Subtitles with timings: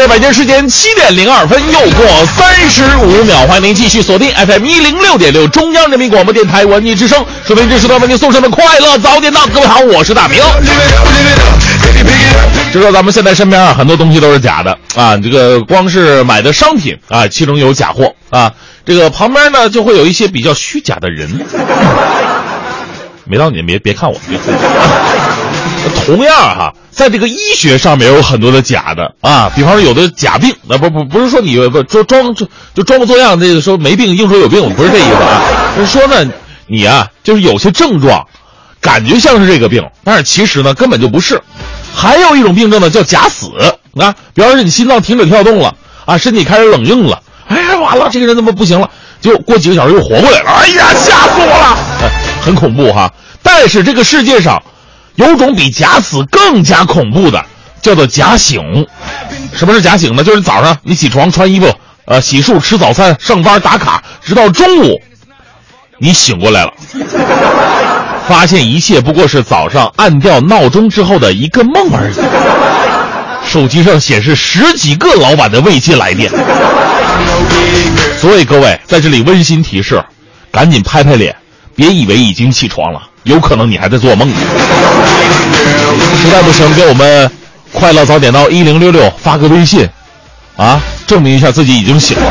[0.00, 9.46] 在北京时间七点零二分，又过三十五秒，欢迎您继续锁定 FM 一零六点六中央人民广播电台文艺之声，收听这时段为您送上的快乐早点到。
[9.48, 10.42] 各位好，我是大明。
[12.72, 18.50] 知道咱们现在身边啊，很多东西都是假的啊，这个光是买的商品啊，其中有假货啊，
[18.86, 21.28] 这个旁边呢就会有一些比较虚假的人。
[23.26, 26.06] 没到你别别看我，别看我。
[26.06, 35.40] 同样哈，在这个医学上面有很多的假的啊，比方说有的假病，那不不不是说你不装装就就装模作样，这个说没病硬说有病，不是这意思啊，
[35.78, 36.30] 是说呢
[36.66, 38.26] 你啊就是有些症状，
[38.82, 41.40] 感觉像是这个病，但是其实呢根本就不是。
[41.94, 43.46] 还有一种病症呢叫假死
[43.96, 48.90] 啊，比方说你心脏停止跳动了啊，身体开始冷硬了，哎呀完了，这个人怎么不行了？
[49.22, 52.10] 就过几个小时又活过来了，哎呀吓死我了，哎、
[52.42, 53.10] 很恐怖哈。
[53.42, 54.62] 但是这个世界上。
[55.26, 57.44] 有种比假死更加恐怖的，
[57.82, 58.60] 叫做假醒。
[59.54, 60.24] 什么是假醒呢？
[60.24, 61.66] 就是早上你起床穿衣服，
[62.06, 64.98] 呃，洗漱吃早餐上班打卡，直到中午，
[65.98, 66.72] 你醒过来了，
[68.26, 72.14] 发现一切不过是早上按掉闹钟之后的一个梦而已。
[73.46, 76.30] 手机上显示十几个老板的未接来电。
[78.16, 80.02] 所以各位在这里温馨提示，
[80.50, 81.34] 赶紧拍拍脸，
[81.74, 83.02] 别以为已经起床了。
[83.30, 84.36] 有可能你还在做梦呢。
[86.20, 87.30] 实在不行，给我们
[87.72, 89.88] 快乐早点到一零六六发个微信，
[90.56, 92.24] 啊，证明一下自己已经醒了。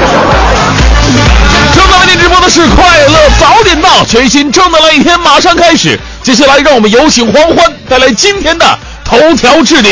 [1.73, 5.97] 正在为您直播的是快乐早点到，全新正能量一天马上开始。
[6.21, 9.91] 接下来，让我们有请黄欢带来今天的头条置顶。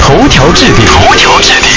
[0.00, 1.70] 头条置顶，头条置顶。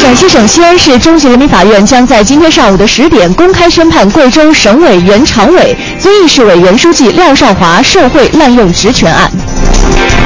[0.00, 9.30] 陕西省西安市中级人民法院将在今天上午的十点公开宣判贵州省委原常委、遵义市委原书记廖少华受贿滥用职权案。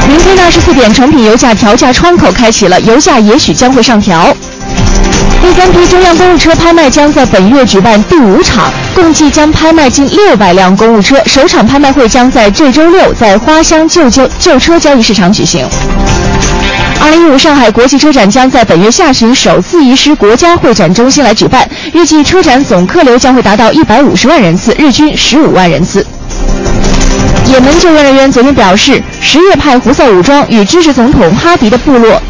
[0.07, 4.35] 明天二十四点，成品油价调价窗口开启了，油价也许将会上调。
[5.45, 11.23] 第三批中央公务车拍卖将在本月举办第五场，共计将拍卖近六百辆公务车。
[11.27, 15.63] 首场拍卖会将在这周六在花乡旧旧旧车交易市场举行。
[16.99, 26.05] 二零一五上海国际车展将在本月下旬首次移师国家会展中心来举办，预计车展总客流将会达到一百五十万人次，日均十五万人次。
[27.47, 32.21] 也门救援人员昨天表示，什叶派胡塞武装与支持总统哈迪的部落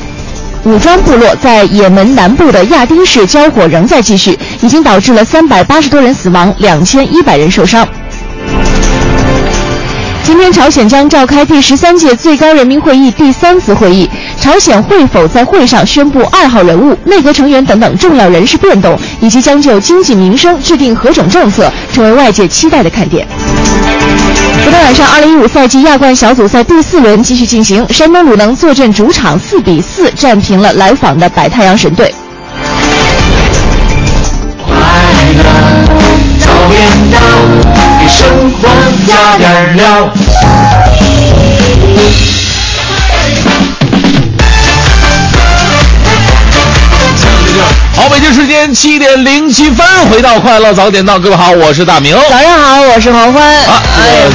[0.64, 7.86] 武装部落在也门南部的亚丁市交火仍在继续，已经导致了三百八十多人死亡，两千一百人受伤。
[10.24, 14.08] 今天，朝鲜将召开第十三届最高人民会议第三次会议。
[14.40, 23.28] 朝鲜会否在会上宣布二号人物、内阁成员等等重要人事变动，以及将就经济民生制定何种政策，成为外界期待的看点。
[24.62, 32.14] 昨天晚上，二零一五赛季亚冠小组赛第四轮继续进行，山东鲁能坐镇主场四比四战平了来访的白太阳神队。
[34.64, 34.74] 快
[35.36, 35.44] 乐，
[38.04, 38.68] 给生活
[39.06, 40.10] 加点料。
[47.96, 52.14] 好，北京时间七点零七分，回到快乐早点到，各位好，我是大明。
[52.28, 53.56] 早上好，我是黄欢。
[53.64, 54.26] 啊，哎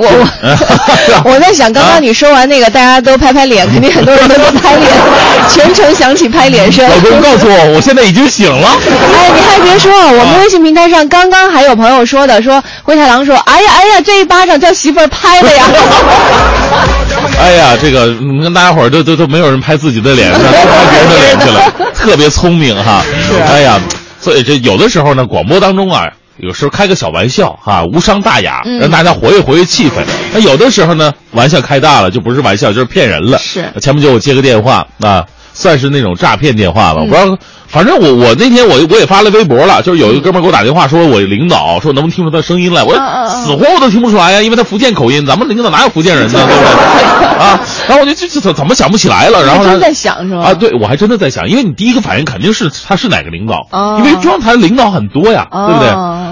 [0.00, 4.90] 我我 我在想，刚刚你说完那个，大家都拍拍脸，肯定很多人都在拍脸，
[5.50, 6.88] 全程响起拍脸声。
[6.88, 8.68] 老公告诉我，我现在已经醒了。
[9.14, 15.64] 哎，你还别说，我们微信平台上刚刚还有朋友说的，说灰太狼说，哎呀哎呀，这一巴掌叫媳妇儿拍的呀。
[17.38, 23.02] 哎呀，这个你看大家伙儿都都都没有人拍自己的脸，都拍别人的脸去了，特别聪明哈。
[23.50, 23.78] 哎呀，
[24.18, 26.04] 所以这有的时候呢，广播当中啊。
[26.42, 29.94] 有时候开个小玩笑哈、无伤大雅，嗯让大家活跃活跃气氛。
[30.32, 33.38] 那有的时候呢，玩笑开大了就不是玩笑，就是骗人了。
[33.38, 37.36] 是前不久我接个电话啊，算是那种诈骗电话吧，我不知道。
[37.70, 42.92] 反正我我那天我我也发了微博了，就是有一个哥们给我打电话说，我领导说能不能听出他声音来，我
[43.28, 47.38] 死活我都听不出来呀，因为他福建口音，咱们领导哪有福建人呢， 对不对？
[47.38, 50.46] 啊，然后我就这这怎怎么想不起来了，然后他真在想是吗？
[50.46, 55.90] 啊，对，我还真的在想，因为你第一个反应肯定是他是哪个领导，哦因为中央台领导很多呀，哦对不对？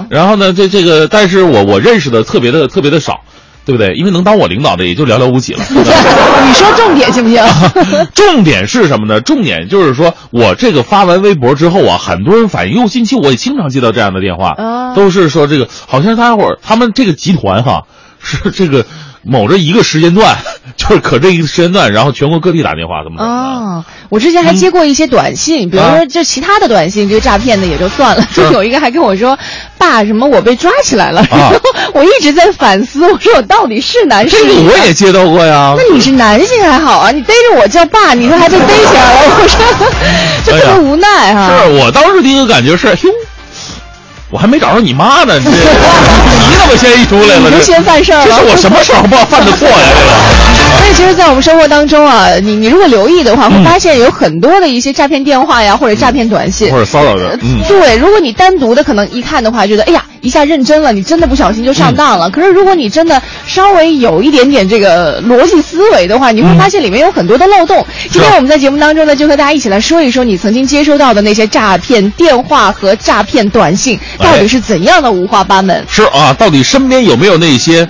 [0.09, 3.21] 然后呢，这这个，但是我我认识的特别的特别的少，
[3.65, 3.93] 对不对？
[3.95, 5.59] 因为能当我领导的也就寥寥无几了。
[5.69, 7.43] 你说重点行不行？
[8.15, 9.21] 重点是什么呢？
[9.21, 17.83] 重点就是说我这个发完微博之后啊，很多人反映，因为，近期我也经常接到这样的电话，啊都是说这个好像大家伙儿他们这个集团哈
[18.21, 18.85] 是这个
[19.23, 20.37] 某着一个时间段，
[20.77, 23.39] 就是可这一个时间段，然后全国各地打电话怎么怎么的。
[23.39, 29.37] 哦，我之前还接过一些短信，比如说就其他的短信，这个诈骗的也就算了，就有一个还跟我说
[29.77, 31.59] ：“爸，什么我被抓起来了。”然 后
[31.93, 34.69] 我一直在反思，我说我到底是男是这个女？
[34.69, 35.75] 我也接到过呀。
[35.77, 39.59] 那你是男性还好啊，你逮着我叫爸，你说还被 逮起来了，我说
[40.45, 42.95] 就特别无奈哈、是我当时第一个感觉是，哟，
[44.31, 47.49] 我还没找着你妈呢，这 你怎么先一出来了？
[47.51, 49.75] 就先犯事儿了这是我什么时候犯犯的错呀？
[49.97, 50.11] 这个。
[50.79, 62.29] 所以其实，在我们生活当中啊，你你如果留意的话，会发现有很多的一些诈骗电话呀，或者诈骗短信，或者骚扰的，嗯，对，如果你单独的可能一看的话，觉得哎呀，一下认真了，你真的不小心就上当嗯了。
[62.29, 67.85] 可是如果你真的稍微有一点点这个逻辑思维的话，你会发现里面有很多的漏洞。
[68.09, 75.85] 今天我们在节目当中呢，就和大家一起来说一说你曾经接收到的那些诈骗电话和诈骗短信到底是怎样的五花八门。
[75.89, 77.87] 是啊，到底身边有没有那些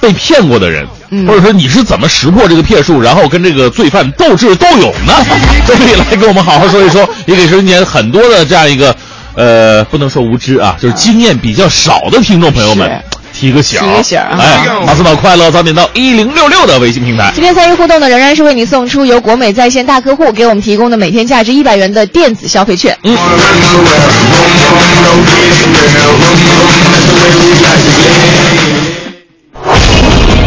[0.00, 0.86] 被骗过的人？
[1.08, 5.14] 嗯或者说你是怎么识破这个骗术，然后跟这个罪犯斗智斗勇呢？
[5.64, 8.94] 都可以来跟我们好好说一说，也给身边很多的这样一个，
[9.36, 12.90] 呃，不能说无知啊，就是经验比较少的听众朋友们
[13.32, 14.38] 提个醒，提个醒啊。
[14.40, 17.30] 哎，马斯岛快乐早点到一零六六的微信平台。
[17.34, 22.96] 今天参与互动的仍然是为你送出由国美在线大客户给我们提供的每天价值一百元的电子消费券。
[23.02, 23.16] 嗯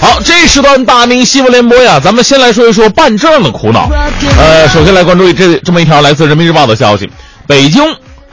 [0.00, 3.90] 好，这时段大明新闻联播呀，咱们先来说一说办证的苦恼。
[4.38, 7.10] 呃，首先来关注这这么一条来自人民日报的消息：
[7.46, 7.82] 北京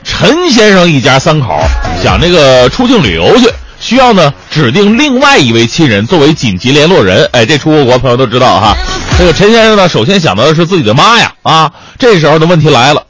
[0.04, 1.58] 陈先生一家三口
[2.02, 3.48] 想这个出境旅游去，
[3.80, 7.28] 需要呢指定另外一位亲人作为紧急联络人。
[7.32, 8.76] 哎，这出过国朋友都知道哈。
[9.16, 13.02] 这个陈先生呢，首先想到的是自己的妈呀啊，这时候的问题来了。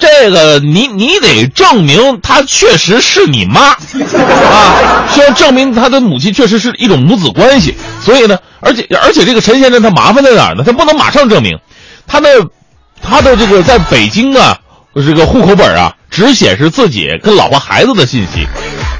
[0.00, 3.76] 这个你你得证明她确实是你妈 啊，
[5.12, 7.76] 需要证明他的母亲确实是一种母子关系。
[8.02, 10.64] 所以呢，而且而且这个陈先生他麻烦在哪儿呢？
[10.64, 11.58] 他不能马上证明，
[12.06, 12.28] 他的
[13.02, 14.58] 他的这个在北京啊，
[14.94, 18.46] 这个户口本啊，只显示自己跟老婆孩子的信息，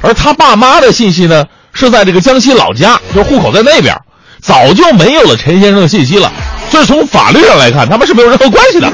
[0.03, 3.95] 而他爸妈的信息呢是在这个江西老家，就户口在那边，
[4.39, 6.31] 早就没有了陈先生的信息了。
[6.69, 8.91] 所以从法律上来看，他们是没有任何关系的。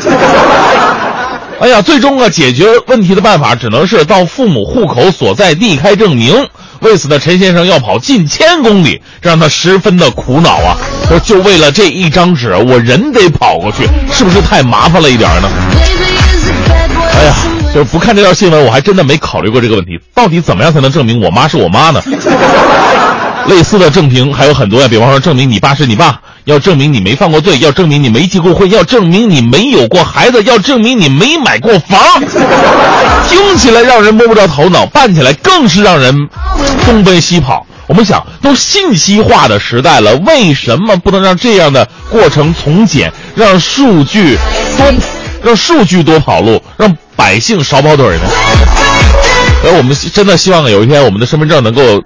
[1.60, 6.48] 哎呀，最终啊，解决问题的办法只能是到父母户口所在地开证明。
[6.82, 10.78] 为此呢，陈先生要跑近千公里，这让他十分的苦恼啊！
[11.08, 15.50] 说就为了这一张纸，我人得跑过去，是不是太麻烦了一点呢？
[17.14, 17.34] 哎呀，
[17.74, 22.00] 就是不看这条新闻，我还真的没考虑过这个问题，到底怎么样才能证明我妈是我妈呢？
[23.48, 32.00] 类似的证明还有很多呀，比方说证明你爸是你爸，要证明你没犯过罪，要证明你没结过婚，要证明你没有过孩子，要证明你没买过房。
[33.30, 36.16] 听起来让人摸不着头脑，办起来更是让人
[36.86, 37.68] 东奔西跑。
[37.86, 44.38] 我们想，都信息化的时代了，为什么不能让这样的过程从简，让数据
[44.78, 44.94] 多，
[45.44, 48.24] 让数据多跑路，让百姓少跑腿呢？
[49.66, 52.02] 而我们真的希望有一天我们的身份证能够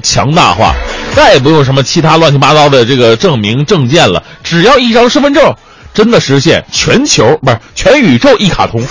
[0.00, 0.76] 强大化，
[1.14, 5.54] 再也不用什么其他乱七八糟的这个证明证件了，只要一张身份证，
[5.92, 8.82] 真的实现全球不是全宇宙一卡通。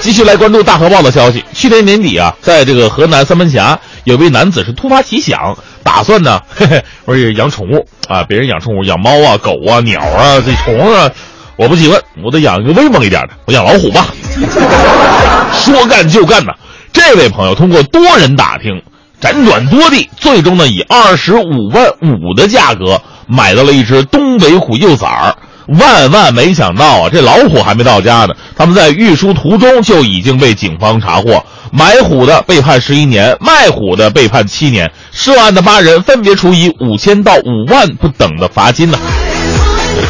[0.00, 1.42] 继续来关注大河报的消息。
[1.54, 11.10] 去年年底啊，在这个河南三门峡，有位男子是突发奇想，打算呢， 嘿嘿，我也养宠物啊，别人养宠物，养猫啊、狗啊、鸟啊、这虫啊，
[11.56, 14.06] 我不喜欢，我得养一个威猛一点的，我养老虎吧。
[15.54, 16.52] 说干就干呐！
[16.94, 18.80] 这位朋友通过多人打听，
[19.20, 25.36] 辗转多地，最终呢以二十五万五的价格买到了一只东北虎幼崽儿。
[25.66, 31.44] 万万没想到啊，这老虎还没到家呢，他们在运输途中就已经被警方查获。
[31.72, 34.92] 买虎的被判十一年，卖虎的被判七年。
[35.10, 38.98] 涉案的八人分别处以五千到五万不等的罚金呢。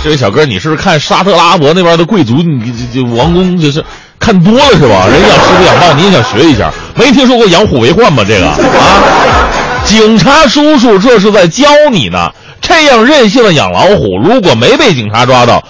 [0.03, 3.83] 这位小哥，你是不是看沙特阿拉伯那边的贵族，你这这王宫就是
[4.19, 5.07] 看多了是吧？
[5.13, 6.71] 人养狮子养豹，你也想学一下？
[6.95, 8.25] 没听说过养虎为患吗？
[8.27, 8.57] 这个啊，
[9.85, 12.31] 警察叔叔这是在教你呢。
[12.61, 15.63] 这样任性的养老虎，如果没被警察抓到，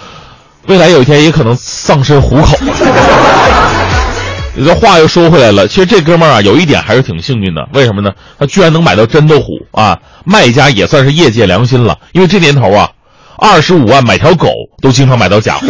[0.68, 2.56] 未来有一天也可能丧身虎口。
[4.64, 7.66] 这话又说回来了，其实这哥们儿啊，有一点还是挺幸运的。
[7.72, 8.12] 为什么呢？
[8.38, 9.98] 他居然能买到真的虎啊！
[10.24, 12.88] 卖家也算是业界良心了，因为这年头啊，
[13.36, 14.46] 二十五万买条狗
[14.80, 15.66] 都经常买到假货。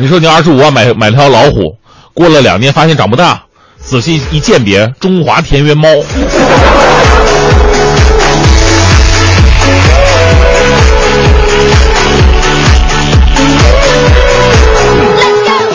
[0.00, 1.76] 你说你二十五万买买条老虎，
[2.14, 3.42] 过了两年发现长不大，
[3.76, 5.90] 仔细一鉴别，中华田园猫。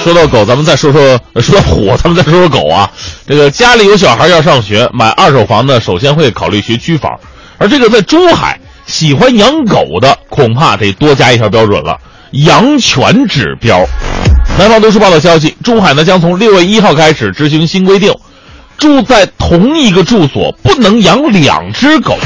[0.03, 2.89] 说到狗，咱们再说说说到虎，咱们再说说狗啊。
[3.27, 7.11] 这个家里有小孩要上学，买二手房呢，首先会考虑学区房。
[7.59, 11.99] 而这个在珠海喜欢养狗的，恐怕得多加一条标准了——
[12.31, 13.85] 养犬指标。
[14.57, 18.13] 南方都市报道消息，珠海呢将从六月一号开始执行新规定，
[18.77, 22.17] 住在同一个住所不能养两只狗。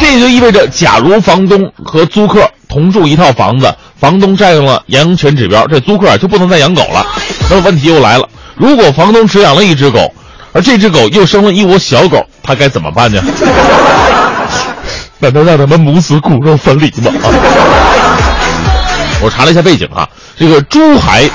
[0.00, 3.74] 这也就意味着，假如房东和租客同住一套房子。
[3.98, 7.06] 房东占用了养犬指标，这租客就不能再养狗了。
[7.48, 10.12] 那么问题又来了，如果房东只养了一只狗，
[10.52, 13.22] 而这只狗又生了一窝小狗，他该怎么办呢？
[15.18, 17.10] 难道让他们母子骨肉分离吗？
[19.22, 21.28] 我查了一下背景啊，这个珠海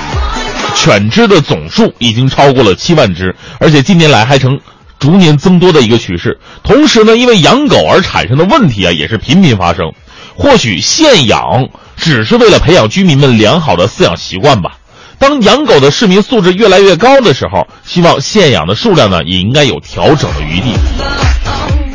[0.74, 4.58] 犬只的总数已经超过了七万只，而且近年来还呈
[4.98, 6.38] 逐年增多的一个趋势。
[6.62, 9.92] 同时呢，因为养狗而产生的问题啊，也是频频发生。
[10.34, 11.68] 或许限养。
[11.94, 14.72] 只是为了培养居民们良好的饲养习惯吧。
[15.20, 20.74] 当养狗的市民素质越来越高的时候，希望限养的数量呢也应该有调整的余地。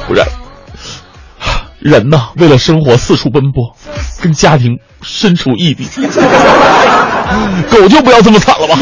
[0.08, 0.26] 不然，
[1.88, 3.74] 人呐，为了生活四处奔波，
[4.22, 5.88] 跟家庭身处异地，
[7.72, 8.78] 狗就不要这么惨了吧。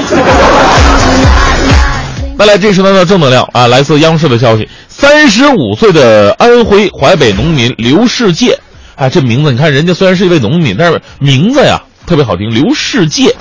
[2.36, 8.60] 再来，这时呢正能量啊，来自央视的消息：三十五岁的安徽淮北农民刘世界。
[8.96, 12.50] 哎，这名字你看，人家虽然是一位农民，但是名字呀特别好听。
[12.50, 13.36] 刘世界，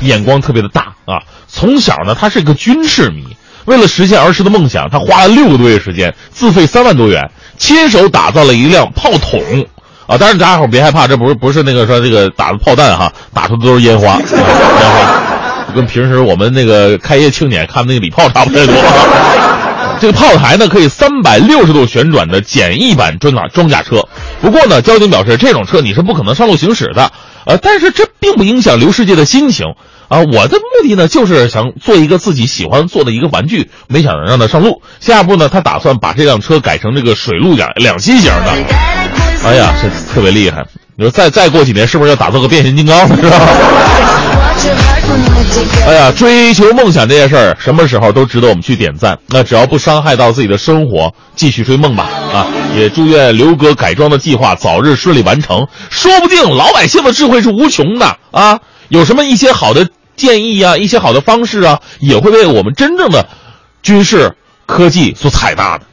[0.00, 1.20] 眼光特别的大啊。
[1.46, 9.40] 从小呢，他是个军事迷，为了实现儿时的梦想，他花了六个多月时间，自费三万多元，亲手打造了一辆炮筒
[10.06, 10.16] 啊。
[10.16, 18.74] 当然，大家伙别害怕，这不是不是那个说这个打的炮弹哈，打出的都是烟花， 烟花，跟平时我们那个开业庆典看那个礼炮差不太多。
[19.98, 24.06] 这个炮台呢，可以三百六十度旋转的简易版装甲装甲车。
[24.42, 27.10] 不过呢，交警表示，这种车你是不可能上路行驶的。
[27.46, 29.66] 呃，但是这并不影响刘世界的心情
[30.08, 30.20] 啊。
[30.20, 34.82] 我的目的呢，就是想做一个自己喜欢做的一个玩具，没想让他上路。
[35.00, 38.52] 下一步呢，他打算把这辆车改成这个水陆两两栖型的。
[39.44, 40.64] 哎呀，这特别厉害！
[40.98, 43.16] 你说再再过几年，是不是要打造个变形金刚了？
[43.16, 43.38] 是吧？
[45.86, 49.18] 哎呀，追求梦想这件事儿，什么时候都值得我们去点赞。
[49.28, 52.08] 那只要不伤害到自己的生活，继续追梦吧。
[52.32, 55.68] 啊，也祝愿刘哥改装的计划早日顺利完成。
[55.90, 58.58] 说不定老百姓的智慧是无穷的啊！
[58.88, 63.28] 有什么一些好的建议啊，一些好的方式啊，也会为我们真正的
[63.82, 64.34] 军事
[64.66, 65.86] 科技所采纳的。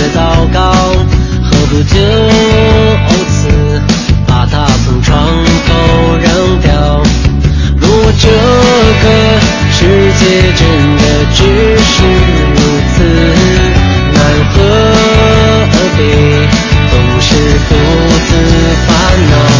[0.00, 0.18] 的祷
[0.54, 0.58] 告，
[1.44, 1.94] 何不就
[3.28, 3.38] 此
[4.26, 5.10] 把它从床
[5.68, 5.68] 头
[6.16, 6.26] 扔
[6.62, 6.68] 掉？
[7.76, 8.24] 如果这
[9.02, 9.04] 个
[9.72, 9.78] 世
[10.18, 10.20] 界
[10.56, 10.60] 真
[10.96, 11.02] 的
[11.34, 11.38] 只
[11.78, 11.92] 是
[12.54, 12.58] 如
[12.96, 12.96] 此，
[14.14, 14.16] 那
[14.52, 14.56] 何
[15.96, 16.00] 必
[16.90, 17.28] 总是
[17.68, 17.70] 如
[18.26, 18.28] 此
[18.86, 18.88] 烦
[19.30, 19.59] 恼？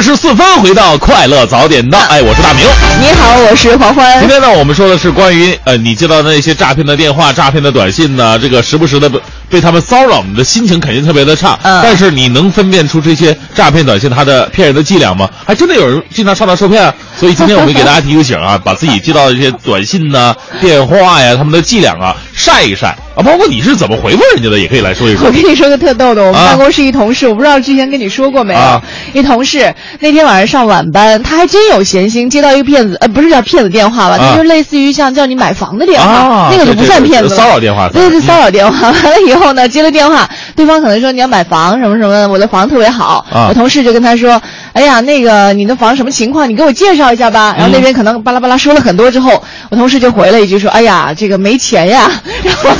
[0.00, 1.98] 二十四分，回到快乐早点到。
[2.08, 2.64] 哎，我是大明。
[3.02, 4.26] 你好，我是黄欢今。
[4.26, 11.58] 天呢，我们说的是关于呃，你接到的那些诈骗的电话、诈骗的短信呢，这个时不时的被被他们骚扰，你的心情肯定特别的差。
[11.64, 15.28] 嗯但是你能分辨出这些诈骗短信它的骗人的伎俩吗？
[15.46, 16.94] 还真的有人经常上当受骗啊。
[17.18, 25.32] 所以今天我们给大家提个醒啊，把自己接到的这些短信呐、电话呀，他们的伎俩啊晒一晒啊，包括你是怎么回复人家的，也可以来说一说 我。
[25.32, 28.58] 跟你说个特逗的，我们啊办公室一同事，我不知道之前跟你说过没有？
[28.58, 28.80] 啊
[29.12, 38.88] 一同事那天晚上上晚班，他还真有闲心，接到一个骗子，呃，不是叫骗子电话吧，啊那就类似于像叫你买房的电话，啊那个就不算骗子骚扰电话对对，嗯骚扰电话。
[38.90, 43.24] 完了以后呢，接了电话，对方可能说你要买房什么什么的，我的房特别好。
[43.30, 44.40] 啊我同事就跟他说，
[44.72, 46.48] 哎呀，那个你的房什么情况？
[46.48, 47.54] 你给我介绍一下吧。
[47.56, 52.10] 然后那边可能巴拉巴拉说了很多之后，我同事就回了一句说，哎呀，这个没钱呀。
[52.44, 52.70] 然后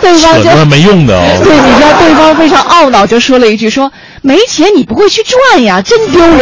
[0.00, 1.22] 对方就没用的哦。
[1.42, 3.90] 对，你知道对方非常懊恼，就说了一句说
[4.26, 6.30] ：“没钱你不会去赚呀，真丢人。”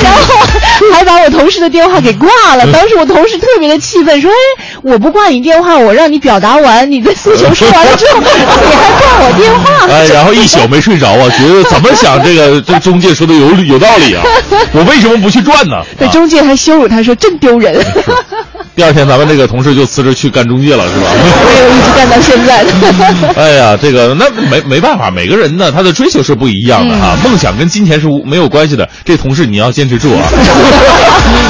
[0.00, 0.34] 然后
[0.92, 2.64] 还把我同事的电话给挂了。
[2.72, 4.34] 当时我同事特别的气愤，说：“哎，
[4.82, 14.22] 我不挂你电话，我让你表达完你的诉求说完了之后，你还挂我电话。”哎，然后一宿没睡着啊，觉得怎么想这个这中介说的有理有道理啊，
[14.72, 15.82] 我为什么不去赚呢？
[15.98, 17.84] 对，啊中介还羞辱他说：“真丢人。”
[18.74, 21.06] 第二天咱们这个同事就辞职去干中介了，是吧？
[21.12, 22.72] 我也一直干到现在的。
[23.36, 28.88] 哎呀，这个那没没办法，每个人呢他的追求是不一样的哈，梦想跟金钱是无没有关系的。
[29.04, 30.28] 这同事你要坚持住啊！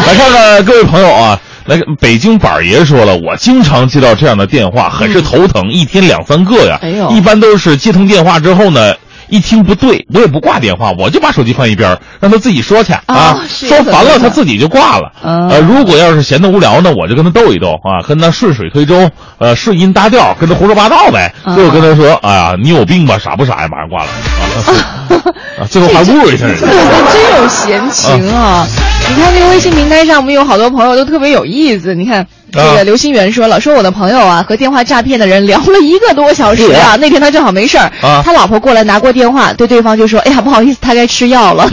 [0.07, 6.79] 来看看各位朋友啊，来北京板儿爷说了，我经常接到这样的电话，很是头疼，一天两三个呀。
[6.83, 8.94] 哎呦一般都是接通电话之后呢。
[9.33, 15.11] 一听不对，我也不挂电话，我就把手机放一边儿，让他自己说去啊说烦了他自己就挂了。
[15.25, 21.33] 嗯呃，如果要是闲得无聊呢，我就跟他斗一斗啊，跟他顺水推舟，呃，顺音搭调，跟他胡说八道呗。
[21.47, 23.18] 嗯最后跟他说：“哎呀，你有病吧？
[23.18, 24.11] 傻不傻呀？”马上挂了。
[24.11, 25.16] 啊，
[25.64, 26.66] 啊最后还侮辱一下人家。
[26.66, 28.66] 真有闲情啊！
[29.09, 31.95] 你看这个微信平台上，我们有好多朋友都特别有意思。
[31.95, 32.75] 你看这啊。
[32.75, 36.97] 个刘心元说了，说我的朋友啊和电话诈骗的人聊了一个多小时啊。
[37.01, 38.23] 那天他正好没事儿，啊。
[38.25, 41.65] 他老婆过来拿过电话，对对方就说：“哎呀，不好意思，他该吃药了。”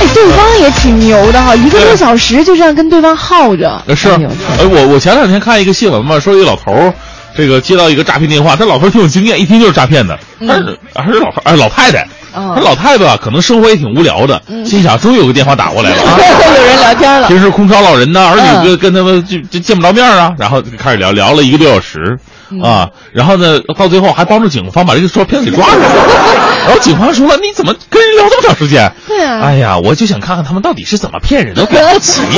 [0.00, 3.82] 哎，对方也挺牛的哈，一个多小时就这样跟对方耗着。
[3.86, 6.94] 呃是，哎我我前两天看一个新闻嘛，说一个老头儿，
[7.36, 12.06] 这个接到一个诈骗电话，他老头儿挺有经验，一听就是诈骗的，但是还是老哎老太太，
[12.38, 16.16] 哦这老太太啊，可能生活也挺无聊的，心想终于有个电话打过来了啊。
[16.56, 17.28] 有人聊天了。
[17.28, 22.18] 平时空巢老人呢，儿嗯女跟跟他们就就见不着面啊，然后就开始聊聊了一个多小时嗯
[22.62, 25.88] 啊，然后呢，到最后还帮助警方把这个说骗子给抓住了。
[26.66, 28.90] 然后警方说了，你怎么跟人聊这么长时间？
[29.06, 32.22] 对啊哎呀，我就想看看他们到底是怎么骗人的，不起。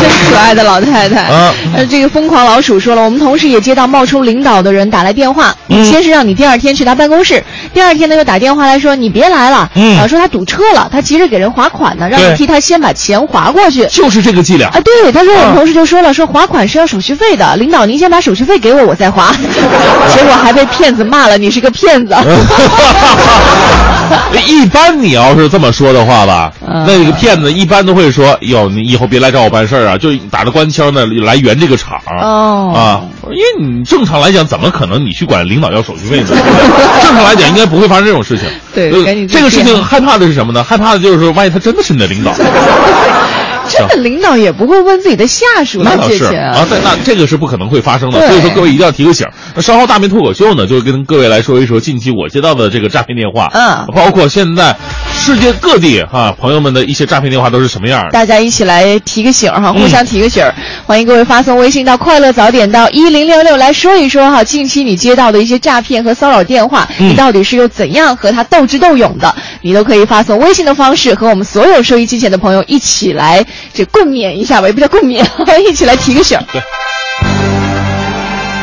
[0.00, 1.22] 真可爱的老太太。
[1.22, 13.86] 啊呃，这个疯狂老鼠说了，我们同事也接到冒充领导的人打来电话，嗯先是让你第二天去他办公室，第二天呢又打电话来说你别来了，嗯啊，说他堵车了，他急着给人划款呢，让你替他先把钱划过去。
[13.86, 14.80] 就是这个伎俩啊，。
[14.80, 19.30] 对，他说我们啊同事就说了，说划款是要手续费的，领导您先把手续费给我，我再划，
[20.16, 22.16] 结果还被骗子骂了，你是个骗子。
[24.46, 31.98] 一般你要是这么说的话吧，嗯那个骗子一般都会说：“哟，你以后别来找我办事儿啊！”就打着官腔的来圆这个场。
[32.20, 33.00] 哦啊，
[33.30, 36.28] 因为你正常来讲，怎么可能你去管领导要手续费呢？
[37.02, 38.46] 正常来讲，应该不会发生这种事情。
[38.48, 40.62] 呃对赶紧这个事情害怕的是什么呢？
[40.64, 42.32] 害怕的就是说，万一他真的是你的领导，
[43.68, 48.26] 真 的领导也不会问自己的下属来那倒是借钱啊，对，那这个是不可能会发生的。
[48.28, 49.26] 所以说，各位一定要提个醒。
[49.54, 54.76] 那稍后大明脱口秀呢，就跟各位来说一说近期我接到的这个诈骗电话，嗯包括现在
[55.12, 58.10] 世界各地哈、朋友们的一些诈骗电话都是什么样的。
[58.10, 60.54] 大家一起来提个醒哈，嗯互相提个醒儿。
[60.86, 69.34] 欢迎各位发送微信到“快乐早点到一零六六”来说一说哈，近期你接到的一些诈骗和骚扰电话，嗯你到底是又怎样和他斗智斗勇的？
[69.62, 75.24] 你都可以发送微信的方式和我们所有收音机前的朋友一起来这共勉一下吧，也不叫共勉，
[75.68, 76.44] 一起来提个醒儿。
[76.52, 76.62] 对。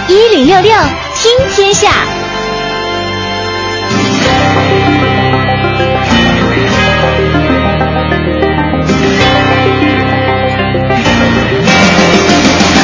[0.08, 0.74] 一零六六
[1.16, 1.90] 听天下，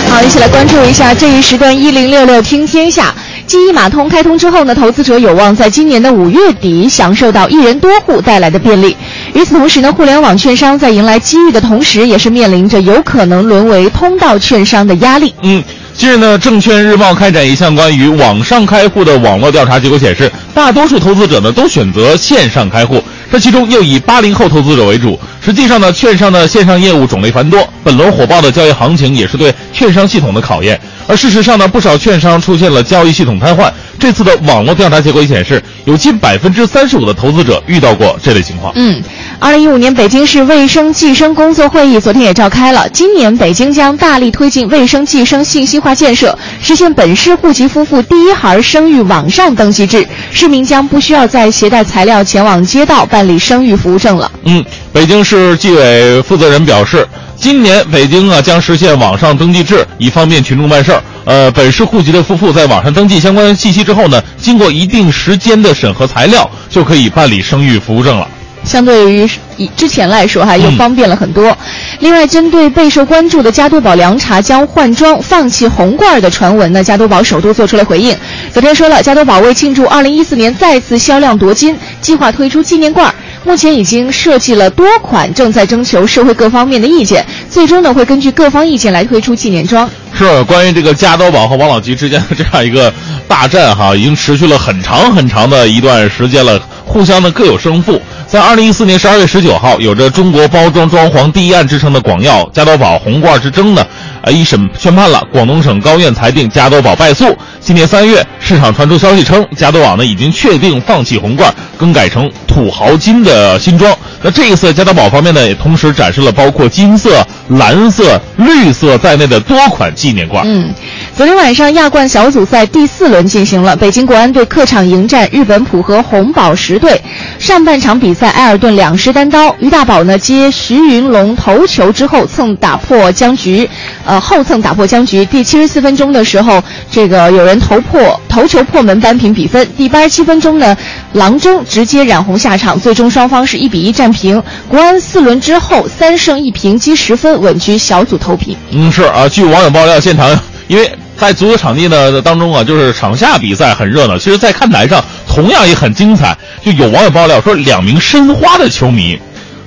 [0.10, 3.14] 好，一起来关注一下这一时段一零六六听天下。
[3.48, 8.96] 记忆码通开通之后呢，投资者有望在今年的五月底享受到一人多户带来的便利。
[9.34, 15.34] 与此同时呢，互联网券商在迎来机遇的同时，也是面临着有可能沦为通道券商的压力。
[15.44, 15.64] 嗯，
[15.96, 25.18] 近日呢，证券日报开展一项关于网上开户的网络调查结果显示，大多数投资者呢都选择线上开户，这其中又以八零后投资者为主。
[25.40, 30.78] 实际上呢，券商的线上业务种类繁多，本轮火爆的交易行情也是对券商系统的考验。
[31.08, 33.72] 而事实上呢，不少券商出现了交易系统瘫痪。
[34.00, 38.72] 这次的网络调查结果显示，有近百分之三十五的投资者遇到过这类情况。
[38.76, 39.02] 嗯，
[39.40, 42.88] 二零一五年北京市卫生计生工作会议昨天也召开了。
[42.90, 54.32] 今年北京将大力推进卫生计生信息化建设，实现本市户籍夫妇第一孩生育网上登记制，市民将不需要再携带材料前往街道办理生育服务证了。
[54.44, 57.08] 嗯，北京市纪委负责人表示，
[57.40, 61.02] 今年北京啊将实现网上登记制，以方便群众办事儿。
[61.24, 68.28] 呃，本市户籍的夫妇在网上登记相关信息之后呢，经过一定时间的审核材料，就可以办理生育服务证了。
[68.64, 71.56] 相对于以之前来说，哈，又方便了很多。
[72.00, 78.14] 另外，针对备受关注的加多宝凉茶将换装、放弃红罐的传闻呢，加多宝首度做出了回应。
[78.52, 83.14] 昨天说了，加多宝为庆祝2014年再次销量夺金，计划推出纪念罐。
[83.44, 89.90] 目前已经设计了多款，正在征求社会各方面的意见，最终呢会根据各方意见来推出纪念装。
[90.14, 92.94] 是关于这个加多宝和王老吉之间的这样一个
[93.28, 98.02] 大战哈，已经持续了很长很长的一段时间了，互相呢各有胜负。
[98.26, 103.86] 在二零一四年十二月十九号，有着“中国包装装潢第一案”之称的广药加多宝红罐之争呢，
[104.22, 107.26] 呃，一审宣判了，广东省高院裁定加多宝败诉。
[107.62, 113.94] 今年三月，市场传出消息称，加多宝呢已经确定放弃红罐，更改成土豪金的新装。
[114.22, 120.44] 那这一次，加多宝方面呢也同时展示了包括金色、蓝色、绿色在内的多款纪念罐。
[120.46, 120.74] 嗯，
[121.16, 127.02] 昨天晚上亚冠小组赛第四轮进行了，北京国安队客场迎战日本浦和红宝石队。
[127.40, 133.70] 上半场比赛，埃尔顿两失单刀，于大宝呢接徐云龙头球之后蹭打破僵局，
[134.06, 135.26] 呃后蹭打破僵局。
[135.26, 139.68] 第七十四分钟的时候，这个有人头破头球破门扳平比分。
[139.78, 140.76] 第八十七分钟呢，
[141.14, 144.42] 郎中直接染红下场，最终双方是一比一战平。
[144.68, 148.58] 国安四轮之后三胜一平积十分，稳居小组头名。
[148.72, 150.28] 嗯，是啊，据网友爆料，现场
[150.68, 156.38] 因为在足球场地呢当中啊，就是场下比赛很热闹，其实，在看台上同样也很精彩。
[156.64, 159.20] 就有网友爆料说，两名申花的球迷，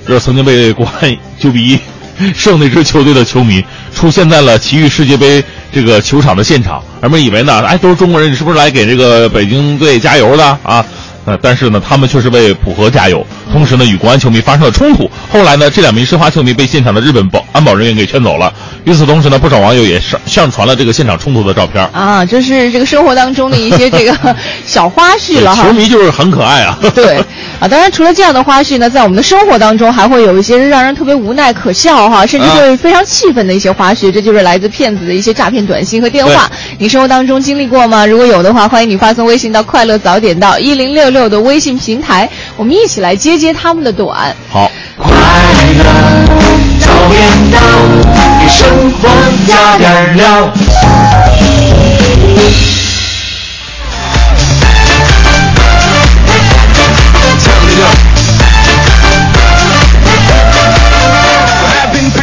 [0.07, 1.79] 就是曾经被国安九比一
[2.33, 6.81] 胜那支球队的球迷，出现在了奇遇世界杯这个球场的现场。
[7.01, 10.85] 人们以为呢，哎，都是中国人，你是不是来给这个北京队加油的啊？
[11.25, 15.09] 呃，但是呢，他们却是为浦和加油，同时呢，与国安球迷发生了冲突。
[15.31, 18.51] 后来呢，这两名申花球迷被现场的日本保安保人员给劝走了。
[18.83, 24.35] 与此同时呢，不少网友也上上传了这个现场冲突的照片啊，这是这个生活当中的一些这个
[24.65, 25.63] 小花絮了哈。
[25.63, 26.77] 球迷就是很可爱啊。
[26.95, 27.17] 对
[27.59, 34.11] 啊，当然除了这样的花絮呢，在我们的生活当中还会有一些让人特别无奈、可笑哈，甚至会非常气愤的一些花絮。
[34.11, 36.49] 这就是来自骗子的一些诈骗短信和电话。
[36.79, 38.05] 你生活当中经历过吗？
[38.05, 44.35] 如果有的话，欢迎你发送微信到“快乐早点到一零六六”的微信平台，我们一起来接接他们的短。
[44.49, 45.11] 好，快
[45.77, 46.70] 乐
[47.01, 47.19] 早点
[47.51, 47.57] 到，
[48.39, 49.09] 给生活
[49.47, 50.51] 加点料。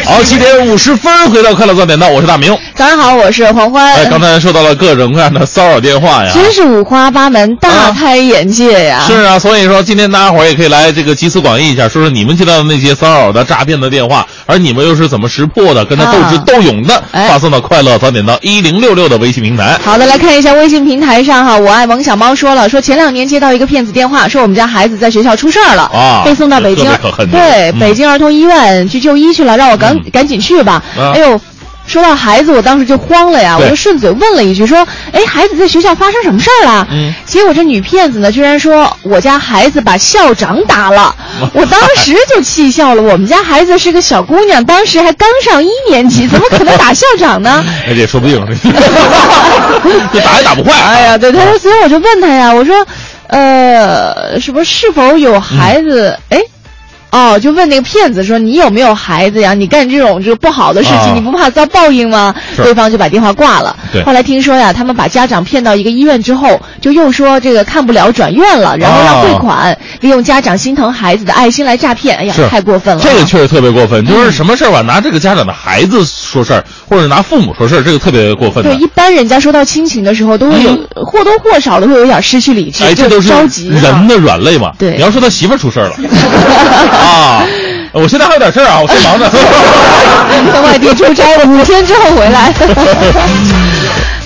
[0.09, 2.57] 好， 七点五十分回到快乐早点到，我是大明。
[2.73, 3.93] 早上好，我是黄欢。
[3.93, 9.03] 哎，刚才收到了各种各样的骚扰电话呀，真是五花八门，大开眼界呀。
[9.05, 19.77] 是啊，所以说今天大家伙儿也可以来这个集思广益一下，说说你们接到的那些骚扰的、诈骗的电话，而你们又是怎么识破的，跟他斗智斗勇的，发送到快乐早点到一零六六的微信平台。
[19.83, 26.89] 好的，来看一下微信平台上哈，我爱萌小猫说了，说前两年接到一个骗子电话，说我们家孩子在学校出事儿了啊，被送到北京，
[27.31, 30.83] 对，北京儿童医院去就医去了，让我赶赶紧去吧。
[31.13, 31.39] 哎呦，
[31.87, 41.15] 说到孩子，我当时就慌了呀，我就顺嘴问了一句，说：“哎，孩子在学校发生什么事儿了？”嗯，结果这女骗子呢，居然说我家孩子把校长打了，
[41.51, 43.01] 我当时就气笑了。
[43.01, 47.63] 我们家孩子是个小姑娘，当时还刚上一年级，怎么可能打校长呢？
[47.87, 48.39] 哎，这说不定，
[50.13, 50.71] 这打也打不坏。
[50.73, 52.85] 哎呀，对，他说，所以我就问他呀，我说，
[53.27, 56.15] 呃，什么是否有孩子？
[56.29, 56.39] 哎。
[57.11, 59.53] 哦，就问那个骗子说：“你有没有孩子呀？
[59.53, 63.75] 你干这种就不好的事情，你不怕遭报应吗？”对方就把电话挂了。
[64.05, 72.15] 后来听说呀，他们把家长骗到一个医院之后，就又说这个看不了转院了，然后让汇款，利用家长心疼孩子的爱心来诈骗。
[72.17, 73.03] 哎呀，太过分了！
[73.03, 78.63] 这个确实特别过分，就是什么事儿吧，拿这个家长的孩子说事儿，或者拿父母说事儿，这个特别过分。
[78.63, 84.71] 对，一般人家说到亲情的时候，都会有或多或少的会有点失去理智，哎，这都是着急人的软肋嘛。
[84.77, 85.95] 对，你要说他媳妇儿出事儿了。
[86.99, 87.45] 啊，
[87.93, 89.29] 我现在还有点事儿啊，我先忙着。
[90.53, 92.53] 在外地出差，五天之后回来。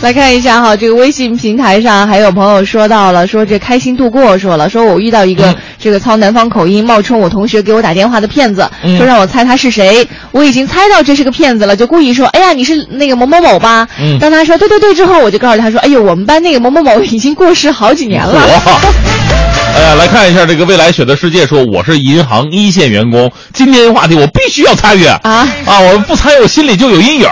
[0.01, 13.88] 来看一下哈，这个微信平台上还有朋友说到了，说这开心度过说了，说我遇到一个这个操南方口音、冒充我同学给我打电话的骗子，说让我猜他是谁，我已经猜到这是个骗子了，就故意说，哎呀，你是那个某某某吧？
[14.19, 18.38] 当他说对对对之后，我就告诉他说，哎呦，我们班那个某某某已经过世好几年了。
[19.84, 25.80] 来看一下这个未来选择世界说，我是银行一线员工，今天话题我必须要参与啊啊！
[25.82, 27.30] 我不参与，我心里就有阴影。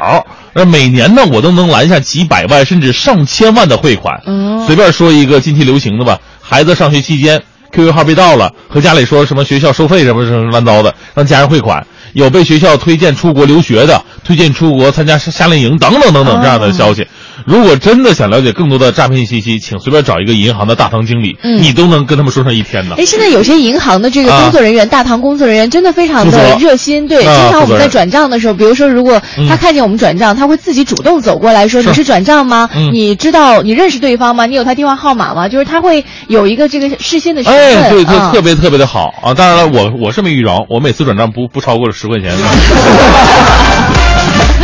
[0.54, 4.22] 那每年呢，我都能拦下几百万甚至上千万的汇款。
[4.68, 11.86] 随便说一个近期流行的吧，孩子上学期间 QQ 号被盗了，和家里说什么学校收费什么什么乱糟的，让家人汇款。
[12.13, 17.08] 有被学校推荐出国留学的，推荐出国参加夏令营等等等等这样的消息。
[17.45, 22.95] 如果真的想了解更多的诈骗信息，请随便找一个银行的大堂经理，你都能跟他们说上一天呢。
[23.00, 29.19] 哎，现在有些银行的这个工作人员，大堂工作人员真的非常的热心，对，经常我们在转账的时候，比如说如果
[29.50, 32.69] 他看见我们转账，他会自己主动走过来说：“你是转账吗？
[32.91, 34.45] 你知道你认识对方吗？
[34.45, 37.60] 你有他电话号码吗？”就是他会有一个这个事先的询问。
[37.60, 39.34] 哎，对对，特别特别的好啊！
[39.34, 42.34] 当然了，我我是没遇着，我每次转账不不超过十块钱。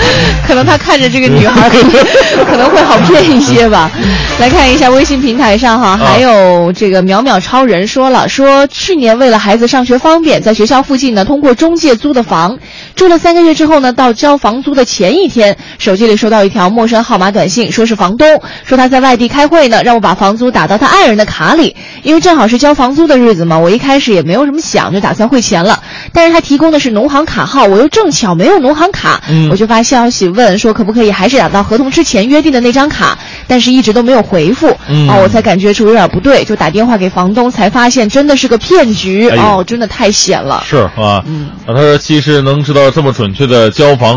[0.48, 1.70] 可能他看着这个女孩，
[2.50, 3.90] 可能会好骗一些吧。
[4.40, 12.58] 来看一下微信平台上哈，还有这个淼淼超人说了，说去年为了孩子上学方便，在学校附近呢通过中介租的房，
[12.96, 23.58] 住了三个月之后呢，到交房租的前一天，手机里收到一条陌生号码短信，说是房东，说他在外地开会呢，让我把房租打到他爱人的卡里，因为正好是交房租的日子嘛。
[23.58, 25.82] 我一开始也没有什么想，就打算汇钱了，
[26.14, 29.20] 但是他提供的是农行卡号，我又正巧没有农行卡，
[29.52, 30.28] 我就发消息。
[30.28, 35.08] 问说可不可以还是打到合同之前约定的那张卡，但是一直都没有回复，嗯。
[35.10, 40.64] 哦，我才感觉出有点不对，就打电话给房东，才发现真的是个骗局，哦，真的太险了。
[40.68, 44.16] 是啊，嗯，他说其实能知道这么准确的交房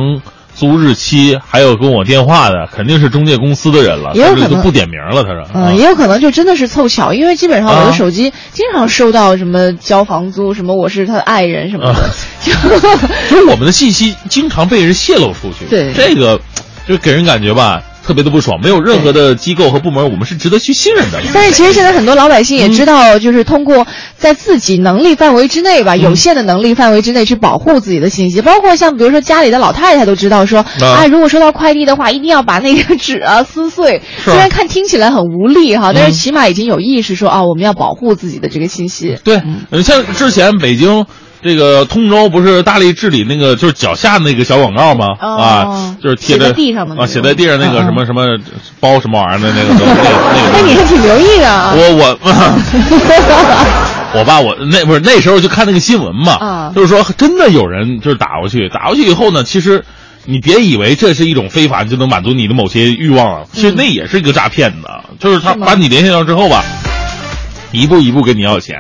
[0.61, 5.23] 租日期，还有跟我电话的，肯定是中介公司的人了，也有可能不点名了。
[5.23, 12.11] 他说，嗯，也有可能就真的是凑巧，因为基本上我的手机经常收到什么交房租，什么我是他的爱人什么的。
[13.31, 16.39] 所以 我们的信息经常被人泄露出去，对这个，
[16.87, 18.61] 就给人感觉吧，特别的不爽。
[18.61, 21.21] 没有任何的机构和部门，我们是值得去信任的。
[21.33, 28.43] 但是其实现在很多老百姓也知道，就是通过在自己能力范围之内吧，有限的能力范围之内去保护自己的信息。
[28.43, 34.03] 包括像比如说家里的老太太都知道说，啊，如果收到快递的话，一定要把那个纸啊撕碎。
[34.25, 39.17] 虽然看听起来很无力哈，但是起码已经有意识说啊，我们要保护自己的这个信息。
[39.23, 39.41] 对，
[39.85, 41.07] 像之前北京。
[41.43, 45.07] 这个通州不是大力治理那个就是脚下那个小广告吗？
[45.19, 48.27] 啊，就是贴在地上啊，写在地上那个什么什么
[48.79, 49.95] 包什么玩意儿的那个 那个
[50.35, 50.51] 那个。
[50.53, 51.73] 那你还挺留意的。
[51.75, 52.19] 我我
[54.21, 59.85] 我爸我那不是那时候就看那个新闻嘛，就是说真的有人就是打过去，打过去以后呢，其实
[60.27, 66.63] 你别以为这是一种非法就能满足你的某些欲望了，其实那也是一个诈骗的，就是他把你联系上之后吧。
[67.73, 68.77] 一步一步跟你要钱，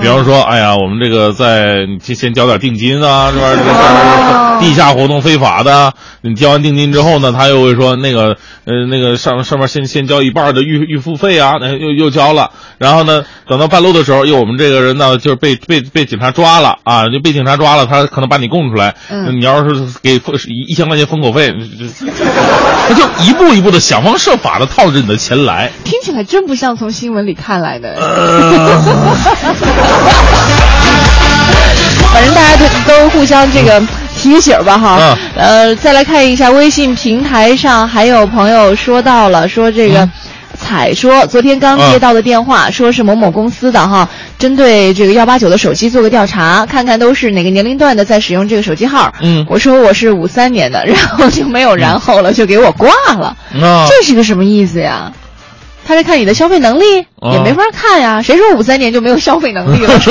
[0.00, 4.58] 比方说，哎呀，我们这个在先先交点定金啊， 是吧？
[4.58, 19.36] 地下活动非法的，你交完定金之后呢，他又会说那个，呃，那个上上面先先交一半的预预付费啊，那又又交了，然后呢，等到半路的时候，又我们这个人呢，就是被被被警察抓了啊，就被警察抓了，他可能把你供出来，嗯。
[19.38, 20.34] 你要是给封
[20.68, 21.52] 一千块钱封口费，
[22.88, 27.94] 他就一步一步的想方设法的套着你的钱来，听起来真不像从新闻里看来的。
[32.12, 33.80] 反正大家都都互相这个
[34.16, 35.16] 提醒吧，哈。
[35.36, 40.08] 呃，再来看一下微信平台上还有朋友说到了，说这个
[40.58, 49.12] 彩说昨天刚接到的电话，说是某某公司的哈，针对这个幺八九的手机做个调查，看看都是哪个年龄段的在使用这个手机号。
[49.20, 53.36] 嗯，我说我是五三年的，然后就没有然后了，就给我挂了。
[53.52, 55.12] 这是个什么意思呀？
[55.86, 56.84] 他是看你的消费能力，
[57.32, 58.20] 也没法看呀。
[58.20, 59.92] 谁说五三年就没有消费能力了？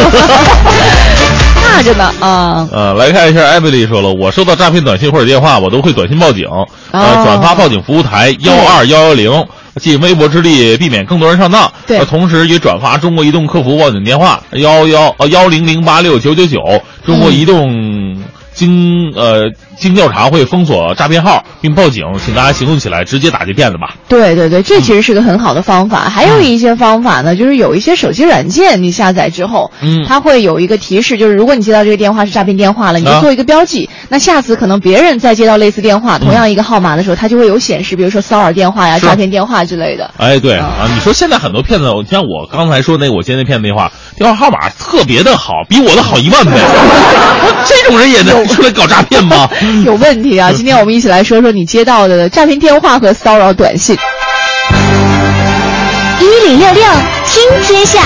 [1.67, 2.67] 那着呢啊！
[2.71, 6.47] 呃，来看一下，艾米丽说了，我收到诈骗短信或者电话，我都会短信报警，
[6.91, 9.45] 呃，转发报警服务台幺二幺幺零，
[9.81, 11.69] 尽微薄之力避免更多人上当。
[11.87, 16.61] 对，同时也转发中国移动客服报警电话幺幺呃幺零零八六九九九，
[17.05, 18.04] 中国移动
[18.55, 19.51] 经呃。
[19.77, 23.93] 经调查会封锁诈骗号并报警，请大家行动起来，直接打击骗子吧。
[24.07, 26.07] 对对对，这其实是个很好的方法。
[26.07, 33.89] 还有一些方法呢，就是有一些手机软件，你下载之后，嗯，它会有一个提示，就是如果你接到这个电话是诈骗电话了，你就做一个标记。
[34.07, 40.09] 那下次可能别人再接到类似电话，同样一个号码的时候，它就会有显示，比如说骚扰电话呀、诈骗电话之类的。
[40.15, 46.51] 哎，对啊，你说现在很多骗子，像我刚才说那我接那骗子电话，电话号码特别的好，比我的好一万倍。
[47.65, 49.49] 这种人也能出来搞诈骗吗？
[49.85, 50.51] 有问题啊！
[50.55, 53.97] 今天我们一起来说说你接到的诈骗电话和骚扰短信。
[56.21, 56.83] 一零六六
[57.25, 57.99] 听天下。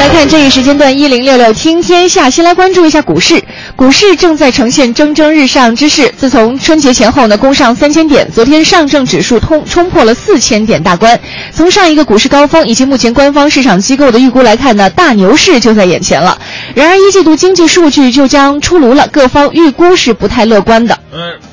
[0.00, 3.44] 来看这一时间段一零六六听天下，先来关注一下股市。
[3.76, 6.10] 股市正在呈现蒸蒸日上之势。
[6.16, 11.20] 自从春节前后呢，攻上三千点，昨天上证指数通冲破了四千点大关。
[11.52, 16.40] 从上一个股市高峰以及目前官方市场机构的预估来看呢，大牛市就在眼前了。
[16.74, 20.98] 然而一季度经济数据就将出炉了，各方预估是不太乐观的。
[21.12, 21.49] 嗯。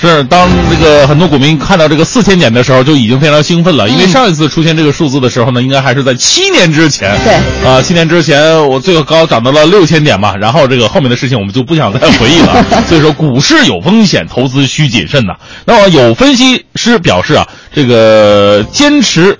[0.00, 7.18] 是，当这个很多股民看到这个四千点的时候，就已经非常兴奋了，因为上一次出现这个数字的时候呢，应该还是在七年之前。
[7.24, 12.64] 对，啊，七年之前我最高涨到了六千点嘛，然后这个后面的事情我们就不想再回忆了。
[12.88, 15.34] 所以说，股市有风险，投资需谨慎呐。
[15.64, 19.38] 那么有分析师表示啊，这个坚持。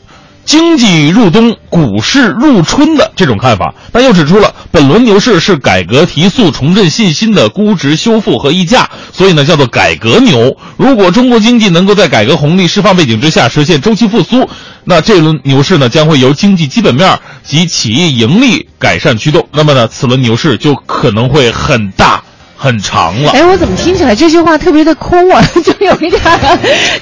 [0.49, 10.57] 经济入冬，股市入春的这种看法，但又指出了本轮牛市是改革提速、重振信心的估值修复和溢价，所以呢叫做改革牛。
[10.79, 14.49] 如果中国经济能够在改革红利释放背景之下实现周期复苏，
[14.85, 19.47] 那这轮牛市呢将会由经济基本面及企业盈利改善驱动。
[19.53, 22.23] 那么呢，此轮牛市就可能会很大。
[22.61, 25.40] 很长了，哎，我怎么听起来这句话特别的空啊？
[25.64, 26.21] 就有一点，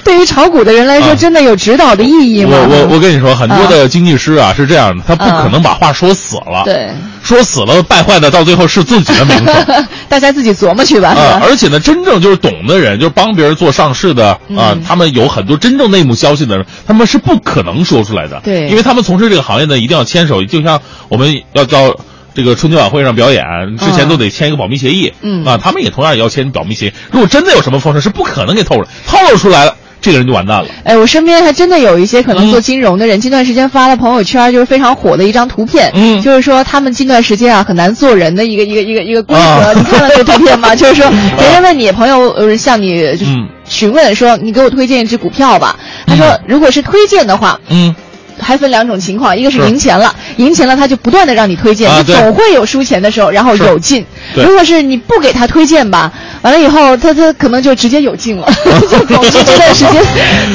[0.03, 2.55] 对于炒股的人来说，真的有指导的意义吗？
[2.69, 6.89] 我我我跟你说，很多的经济师啊是这样的，他不可能把话说死了，对，
[7.23, 11.09] 说死了败坏的到最后是自己的名声， 大家自己琢磨去吧。
[11.09, 21.95] 啊，而且呢，真正就是懂的人，就是帮别人做上市的啊，他们有很多真正内幕消息的人，他们是不可能说出来的，对，因为他们从事这个行业呢，一定要牵手，就像我们要叫。
[22.37, 23.43] 这个春节晚会上表演
[23.79, 26.93] 之前都得签一个保密协议，嗯啊，他们也同样也要签保密协议。
[27.09, 30.67] 如果真的有什么风声，是不可能给透露，透露出来了，这个人就完蛋了。
[30.83, 39.73] 哎，我身边还真的有一些可能做金融的人，近段时间发了朋友圈，就是非常火的一张图片，嗯，就是说他们近段时间啊很难做人的一个一个一个一个规则。
[39.73, 40.73] 你看了这个图片吗？
[40.77, 43.33] 就是说别人问你朋友呃向你就是
[43.65, 47.95] 询问说你给我推荐一只股票吧，他说如果是推荐的话，嗯。
[48.39, 54.05] 还分两种情况，一个是赢钱了，赢钱了他就不断的让你推荐，你总会有输钱的时候，然后有劲。
[54.43, 58.47] 如果是你不给他推荐吧，完了以后他他可能就直接有劲了。
[58.89, 60.03] 就总之这段时间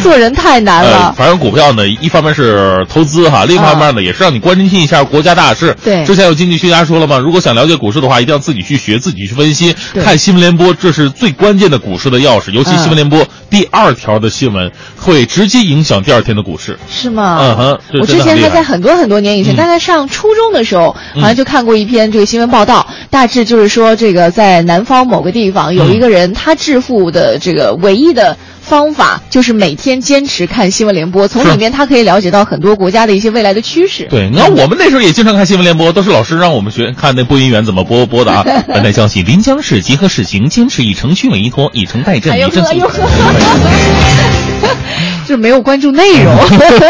[0.03, 1.15] 做人太难了。
[1.17, 5.77] 反正股票呢，一方面是投资哈，另一方面呢也是让你关心一下国家大事。
[5.85, 12.51] 对，之前有经济学家说了嘛，如果想了解股市的话，一定要自己去学，自己去分析，看新闻联播，这是最关键的股市的钥匙。
[12.51, 16.79] 尤其新闻联播第二条的新闻会直接影响第二天的股市。
[16.91, 17.39] 是吗？
[17.41, 17.79] 嗯哼。
[18.01, 34.07] 我之前还在很多很多年以前，大概上初中的时候，好像就看过一篇这个新闻报道，大致就是说，这个在南方某个地方有一个人，他致富的这个唯一的方法就是每天坚持看新闻联播，从里面他可以了解到很多国家的一些未来的趋势。
[34.11, 38.45] 对，你看我们那时候也经常看新闻联播，都是老师让我们学看那播音员怎么播播的啊。
[38.69, 42.69] 本台消息：临江市结合市情，坚持以城区为依托，以城代镇，以正促。
[45.27, 46.35] 就没有关注内容。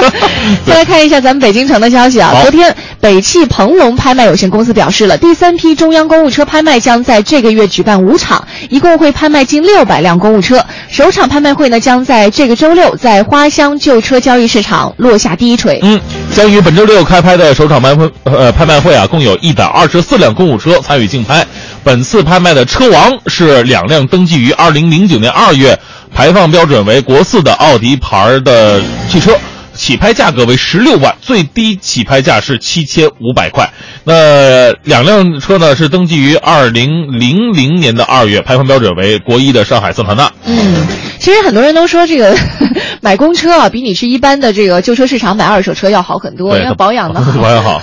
[0.66, 10.64] 再来看一下咱们北京城的消息啊，昨天北汽鹏龙拍卖有限公司表示了，第三批中央公务车拍卖将在这个月举办五场，一共会拍卖近六百辆公务车。
[10.90, 15.78] 首场拍卖会呢，将在这个周六在花乡旧车交易市场落下第一锤。
[15.82, 16.00] 嗯，
[16.34, 21.46] 将于本周六开拍的首场拍会呃拍卖会啊，共有一百二十四辆公务车参与竞拍。
[21.84, 25.78] 本次拍卖的车王是两辆登记于二零零九年二月。
[26.14, 29.36] 排放标准为国四的奥迪牌的汽车，
[29.74, 33.68] 起拍价格为十六万，最低起拍价是七千五百块。
[34.04, 40.30] 那两辆车呢是登记于二零零零年的二月，排放标准为国一的上海桑塔纳。
[40.44, 40.86] 嗯，
[41.18, 42.36] 其实很多人都说这个
[43.00, 47.82] 买公车啊，比你去一般的这个旧车市场买二手车要好很多，因为保养的好， 保养好，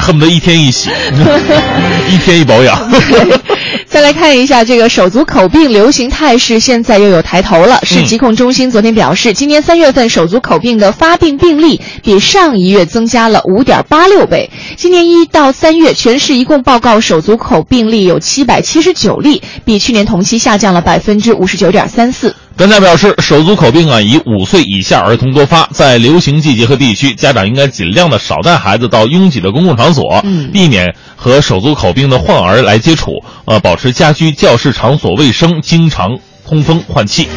[0.00, 0.90] 恨不得一天一洗，
[2.08, 2.76] 一天一保养。
[3.90, 7.80] 再来看一下这个手足口病流行态势，现在又有抬头了。
[7.84, 14.50] 市疾控中心昨天表示，今年三月份手足口病的发病病例比上一月增加了五点八六倍。
[14.76, 22.36] 今年一到三月，全市一共报告手足口病例有七百七十九例，比去年同期下降了百分之五十九点三四。
[22.58, 30.02] 专家表示，手足口病啊，以五岁以下儿童多发，在流行季节和地区，家长应该尽量的少带孩子到拥挤的公共场所，
[30.52, 33.12] 避免和手足口病的患儿来接触，
[33.44, 37.28] 呃，保持家居、教室场所卫生，经常通风换气。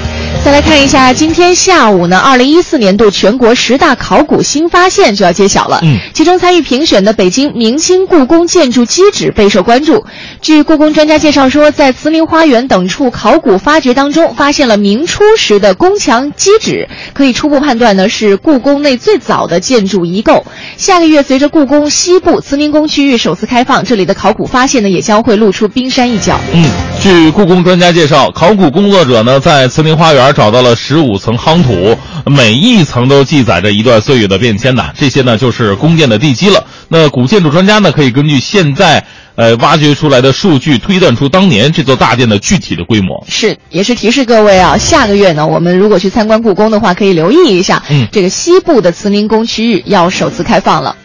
[0.43, 5.79] 再来看一下，今天下午呢，二零一四年度全国十大考古新发现就要揭晓了。
[5.83, 10.03] 嗯，其中参与评选的北京明清故宫建筑基址备受关注。
[10.41, 20.43] 据故宫专家介绍说，在慈宁花园等处考古发掘当中，发现了明初时的宫墙基址，可以初步判断呢是故宫内最早的建筑遗构。
[20.77, 26.39] 下个月随着故宫西部慈宁宫区域首次开放，这里的考古发现呢也将会露出冰山一角。
[26.53, 26.65] 嗯，
[26.99, 34.91] 据故宫专家介绍，考古工作者呢在慈宁花园找到了十五层夯土，每一层都记载着一段岁月的变迁呐。
[34.97, 36.65] 这些呢就是宫殿的地基了。
[36.87, 39.05] 那古建筑专家呢可以根据现在
[39.35, 43.25] 呃挖掘出来的数据推断出当年这座大殿的具体的规模。
[43.27, 50.95] 是，也是提示各位啊，下个月呢，我们如果去参观故宫的话，可以留意一下，嗯这个西部的慈宁宫区域要首次开放了。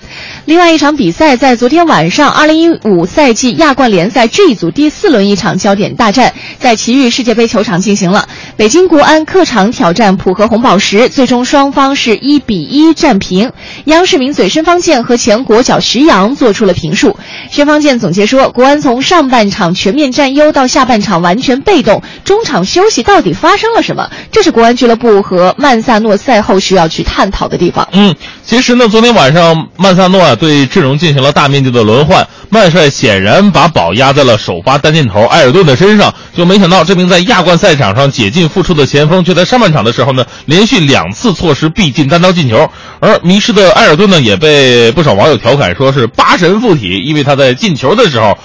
[0.47, 8.29] 另外一场比赛在昨天晚上，二零一五赛季亚冠联赛 G 组第四轮一场焦点大战，在奇遇世界杯球场进行了。
[8.57, 13.51] 北京国安客场挑战浦和红宝石，最终双方是一比一战平。
[13.87, 17.19] 央视名嘴申方健和前国脚徐阳做出了评述。
[17.51, 24.09] 申方健总结说，国安从上半场全面占优到下半场完全被动，中场休息到底发生了什么？
[24.31, 27.89] 这是国安俱乐部和曼萨诺赛后需要去探讨的地方。
[27.91, 28.15] 嗯，
[28.47, 42.71] 其实呢，昨天晚上曼萨诺啊对阵容进行了大面积的轮换，曼帅显然把宝压在了首发单箭头埃尔顿的身上，就没想到这名在亚冠赛场上解禁复出的前锋，却在上半场的时候呢，连续两次错失必进单刀进球，
[43.01, 48.39] 而迷失的埃尔顿呢，也被不少网友调侃说是八神附体，因为他在进球的时候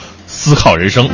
[0.43, 1.07] 思考人生。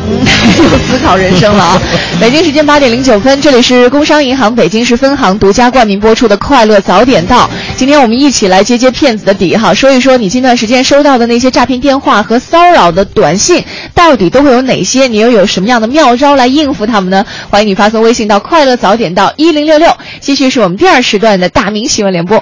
[0.88, 1.82] 思考人生了啊！
[2.17, 7.45] 北京时间八点零九分，这里是工商银行北京市分行独家冠名播出的《快乐早点到》。
[7.75, 13.61] 今天我们一起来揭揭骗子的底哈，说一说你近段时间收到的那些诈骗电话和骚扰的短信，
[13.93, 15.07] 到底都会有哪些？
[15.07, 17.25] 你又有什么样的妙招来应付他们呢？
[17.49, 19.93] 欢迎你发送微信到“快乐早点到一零六六”。
[20.21, 22.41] 继续是我们第二时段的大明新闻联播。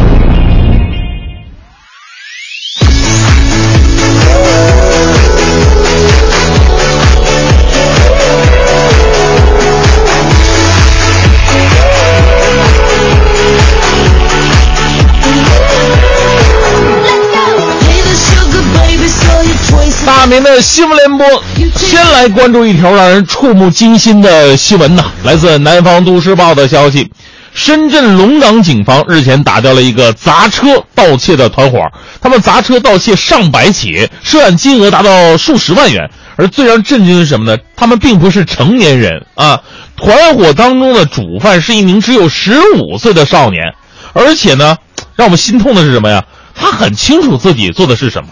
[20.31, 21.27] 明的新闻联播，
[21.75, 27.11] 先来关注一条让人触目惊心的新闻呐，来自南方都市报的消息。
[27.53, 31.79] 深圳龙岗警方日前打掉了一个砸车盗窃的团伙，
[32.21, 36.09] 他们砸车盗窃上百起，涉案金额达到数十万元。
[36.37, 37.57] 而最让震惊的是什么呢？
[37.75, 39.59] 他们并不是成年人啊，
[39.97, 43.61] 团伙当中的主犯是一名只有十五岁的少年，
[44.13, 44.77] 而且呢，
[45.17, 46.23] 让我们心痛的是什么呀？
[46.55, 48.29] 他很清楚自己做的是什么。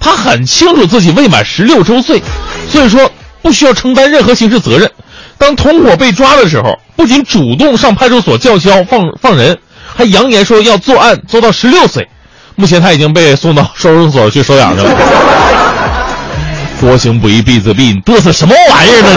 [0.00, 2.22] 他很清楚自己未满十六周岁，
[2.68, 3.10] 所以说
[3.42, 4.90] 不需要承担任何刑事责任。
[5.36, 9.58] 当同伙被抓的时候，不仅主动上派出所叫嚣放放人，
[9.94, 12.08] 还扬言说要作案做到十六岁。
[12.56, 14.90] 目前他已经被送到收容所去收养去了。
[16.80, 19.10] 多行不义必自毙，你嘚瑟什么玩意儿呢？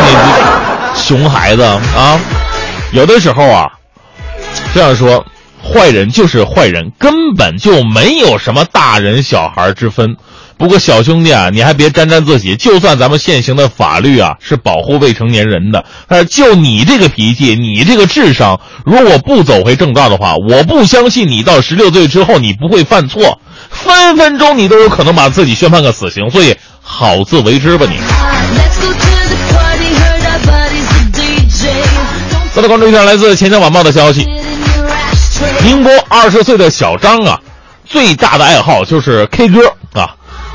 [0.94, 2.20] 你熊孩子啊！
[2.92, 3.68] 有的时候啊，
[4.74, 5.26] 这样说，
[5.64, 10.16] 坏人就是坏人，根本就没有什么大人小孩之分。
[10.62, 12.56] 不过小兄弟啊，你还别沾沾自喜。
[12.56, 23.40] 就算咱们现行的法律啊是保护未成年人的，但是就你这个脾气，你这个智商，如果不走回正道的话，我不相信你到十六岁之后你不会犯错，
[23.72, 26.30] 分分钟你都有可能把自己宣判个死刑。
[26.30, 27.98] 所以好自为之吧你。
[32.54, 34.30] 再来关注一下来自《钱江晚报》的消息，
[35.64, 37.40] 宁波二十岁的小张啊，
[37.84, 39.74] 最大的爱好就是 K 歌啊。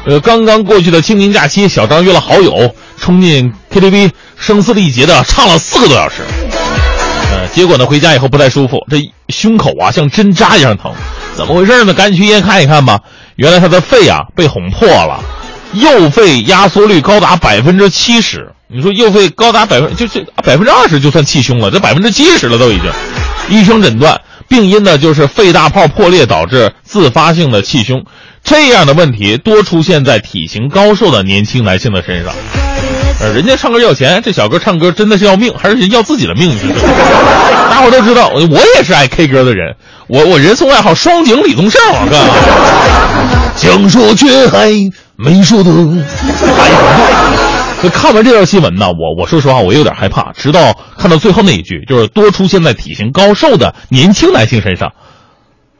[0.06, 6.22] 呃，刚刚过去的清明假期，小张约了好友冲进 KTV，声嘶力竭的唱了四个多小时。
[7.32, 8.98] 呃，结果呢，回家以后不太舒服，这
[9.30, 10.92] 胸口啊像针扎一样疼，
[11.34, 11.92] 怎么回事呢？
[11.92, 13.00] 赶紧去医院看一看吧。
[13.34, 15.20] 原来他的肺啊被捅破了，
[15.72, 18.52] 右肺压缩率高达百分之七十。
[18.68, 22.90] 你说右肺高达百分就这百分之二十就算气胸了，这百分之七十了都已经。
[23.48, 28.04] 医生诊断病因呢就是肺大泡破裂导致自发性的气胸。
[28.44, 32.32] 这样的问题多出现在体型高瘦的年轻男性的身上。
[33.18, 36.54] 呃，人家唱歌要钱，这小哥唱歌真的是要命，还是人要自己的命？
[37.70, 39.74] 大伙都知道，我我也是爱 K 歌的人，
[40.06, 42.34] 我我人送外号双井李宗盛，我干嘛？
[43.56, 44.70] 讲说却还
[45.16, 45.70] 没说的。
[47.90, 50.32] 看完这条新闻呢，我我说实话，我有点害怕。
[50.32, 54.92] 直到看到最后那一句，就是多出现在体型高瘦的年轻男性身上。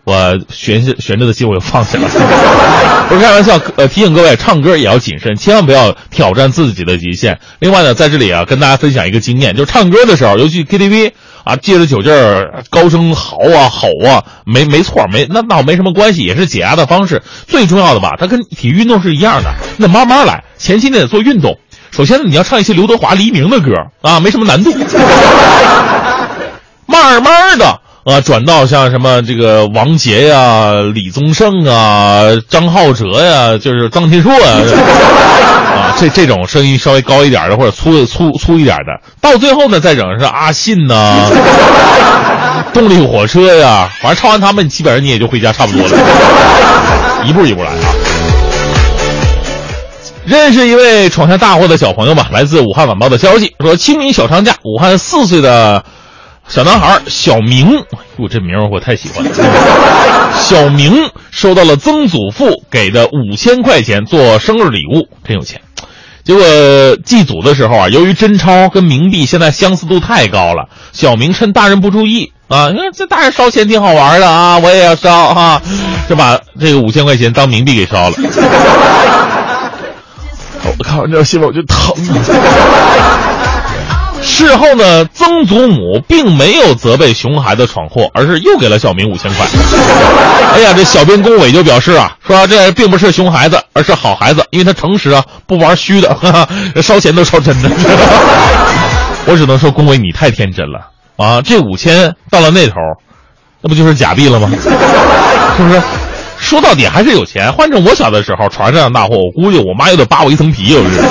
[0.05, 2.07] 我悬着悬着的心我就放弃了。
[3.09, 7.41] 不是开玩笑，呃，提醒各位，唱歌也要谨慎，千万不要挑战自己的极限。
[7.59, 11.11] 另外呢，在这里啊，跟大家分享一个经验，就是唱歌的时候，尤其 KTV
[11.43, 17.21] 啊，借着酒劲儿高声嚎啊吼啊，没没错，没那那没什么关系，也是解压的方式。
[17.49, 21.59] 最重要的吧，它跟体育运动是一样的，那慢慢来，前期呢得做运动。
[21.91, 23.72] 首先呢，你要唱一些刘德华、黎明的歌
[24.03, 24.70] 啊，没什么难度。
[26.87, 27.66] 慢慢的
[28.05, 34.61] 啊，转到像什么这个王杰呀、李宗盛啊、张浩哲呀，就是张天硕啊，
[35.74, 41.28] 啊，这这种声音稍微高一点的或者粗粗粗一点的，到最后呢，再整上阿信呐、
[42.72, 45.99] 动力火车呀，反正唱完他们，基本上你也就回家差不多了。
[47.24, 47.76] 一步一步来啊。
[50.27, 55.85] 认识一位闯下大祸的小朋友吧，来自武汉晚报的消息说，清明小长假，武汉四岁的
[56.49, 57.70] 小男孩小明，
[58.16, 59.31] 哟，这名儿我太喜欢了。
[60.35, 65.61] 小明收到了曾祖父给的五千块钱做生日礼物，真有钱。
[66.24, 66.45] 结果
[67.05, 75.62] 祭祖的时候啊，由于真钞跟冥币现在相似度太高了，小明趁大人不注意啊，你看这大人烧钱挺好玩的啊，我也要烧哈、
[76.09, 78.16] 就把这个五千块钱当冥币给烧了。
[80.79, 81.95] 我看完这条新闻我就疼。
[84.23, 89.47] 事后呢，曾祖母并没有责备熊孩子闯祸，而是又给了小明五千块。
[90.53, 96.49] 哎呀，这小编龚伟就表示啊，说这并不是熊孩子，而是好孩子，因为他诚实啊，不玩虚的，哈哈，
[96.83, 97.71] 烧钱都烧真的。
[99.27, 101.41] 我只能说，龚伟你太天真了啊！
[101.43, 102.75] 这五千到了那头，
[103.61, 104.51] 那不就是假币了吗？
[105.57, 105.81] 是不是？
[106.47, 107.53] 说到底还是有钱。
[107.53, 111.03] 换成我小的时候闯上这样大祸，我估计我妈又得扒我一层皮，我日。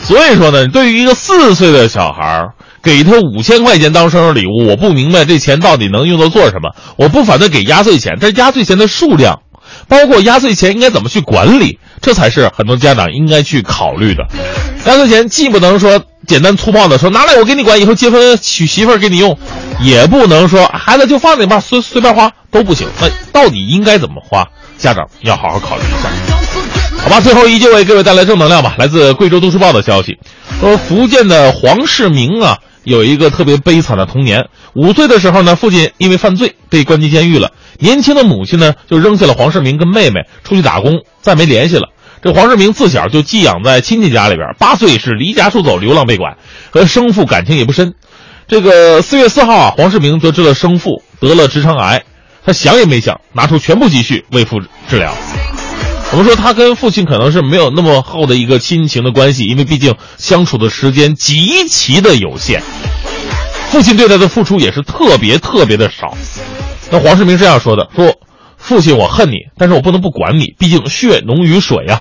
[0.06, 2.50] 所以说呢，对于一个四岁的小孩儿，
[2.82, 6.70] 给他五千块钱当生日礼物，我不明白这钱到底能用作做什么。
[6.96, 9.40] 我不反对给压岁钱，但是压岁钱的数量，
[9.88, 14.24] 包括压岁钱应该怎么去管理，这才是很多家长应该去考虑的。
[14.86, 19.38] 压岁钱既不能说简单粗暴的说拿来我给你管，以后结婚娶媳妇儿给你用，
[19.82, 22.88] 也不能说孩子就放那边随随便花都不行。
[23.00, 24.46] 那到底应该怎么花？
[24.76, 26.08] 家长要好好考虑一下。
[27.02, 28.74] 好吧，最后依旧为各位带来正能量吧。
[28.78, 30.18] 来自贵州都市报的消息，
[30.58, 34.46] 说福建的黄世明啊，有一个特别悲惨的童年。
[34.74, 41.88] 五岁的时候呢，父亲因为犯罪被关进监狱了，年轻的母亲呢就扔下了黄世明跟妹妹出去打工，再没联系了。
[42.22, 46.36] 这黄世明自小就寄养在亲戚家里边，八岁是离家出走，流浪被拐，
[46.70, 47.94] 和生父感情也不深。
[48.50, 52.02] 这个四月四号啊，黄世明得知了生父得了直肠癌，
[52.44, 55.14] 他想也没想，拿出全部积蓄为父治疗。
[56.10, 62.60] 我们说他跟父亲可能是没有那么厚的一个亲情的关系，因为毕竟相处的时间极其的有限，
[63.70, 66.16] 父亲对他的付出也是特别特别的少。
[66.90, 68.16] 那黄世明这样说的：说
[68.56, 72.00] 父亲我恨你，但是我不能不管你，毕竟血浓于水呀、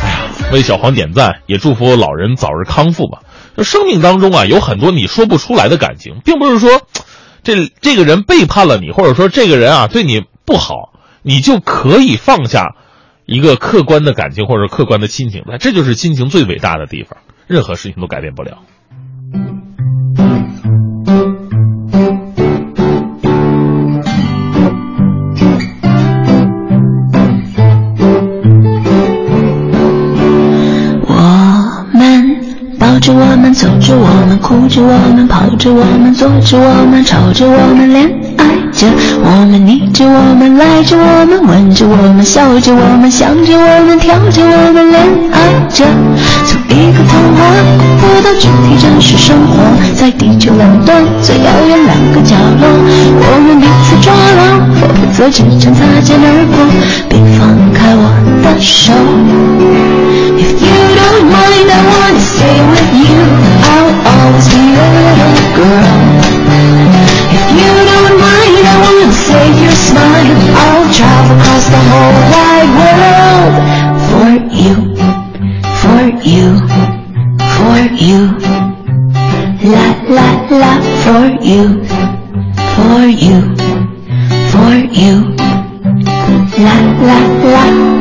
[0.00, 3.18] 哎呀，为小黄点赞，也祝福老人早日康复吧。
[3.56, 6.82] 这生命当中啊，有很多你说不出来的感情，并不是说
[7.42, 10.92] 这这个人背叛了你，或者说这个人啊对你不好，
[11.22, 12.76] 你就可以放下。
[13.26, 18.58] 一个客观的感情或者客观的亲情，那这就是亲情最伟大的地方，任何事情都改变不了。
[33.04, 38.88] 着我们，走着我们，哭着我们，跑着我们，坐着我们，吵着我们，恋爱着
[39.20, 45.04] 我们，腻着我们，赖着我们，吻着我们，笑着我们，想着我们，跳着我们，恋
[45.36, 45.36] 爱
[45.68, 45.84] 着。
[46.48, 47.44] 从一个童话
[48.00, 49.60] 故事到具体真实生活，
[50.00, 52.64] 在地球两端最遥远两个角落，
[53.20, 56.26] 我们彼此抓牢，否则只剩擦肩而
[56.56, 56.56] 过。
[57.10, 58.08] 别放开我
[58.42, 59.93] 的手。
[60.44, 63.18] If you don't mind, I wanna stay with you.
[63.72, 65.98] I'll always be your little girl.
[67.38, 70.36] If you don't mind, I wanna save your smile.
[70.62, 73.54] I'll travel across the whole wide world
[74.10, 74.30] for
[74.60, 74.76] you,
[75.82, 76.46] for you,
[77.56, 78.20] for you.
[79.72, 79.86] La
[80.16, 80.28] la
[80.60, 80.72] la
[81.04, 81.64] for you,
[82.76, 83.38] for you,
[84.52, 85.14] for you.
[86.64, 86.76] La
[87.08, 87.18] la
[87.54, 87.93] la.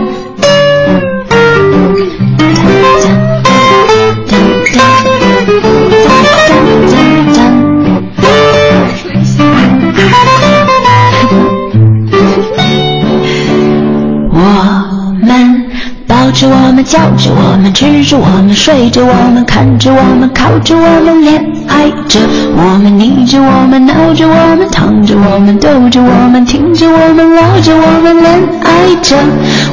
[16.93, 22.19] 叫着我们，吃着我们，睡着我们，看着我们，靠着我们，恋爱着
[22.55, 29.17] 我们，腻着我们，闹着我们，躺着我们，逗着我们，听着我们，聊着我们，恋爱着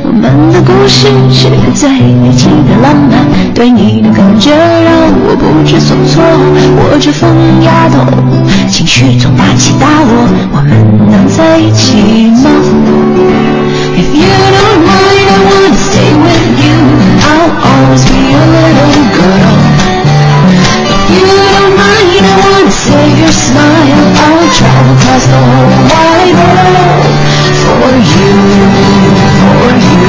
[0.02, 3.20] 我们的故事是最离奇的浪漫，
[3.52, 4.90] 对你的感觉让
[5.28, 7.28] 我不知所措，我这疯
[7.60, 8.00] 丫头，
[8.70, 10.24] 情绪总大起大落，
[10.56, 10.72] 我们
[11.12, 12.48] 能在一起吗
[13.92, 14.24] ？If you
[14.56, 16.99] don't mind, I wanna stay with you.
[17.40, 19.56] I'll always be your little girl.
[20.92, 21.24] If you
[21.56, 23.96] don't mind, I wanna save your smile.
[24.20, 24.44] I'll
[25.24, 27.16] the whole wide world
[27.64, 28.32] for you,
[29.40, 30.04] for you,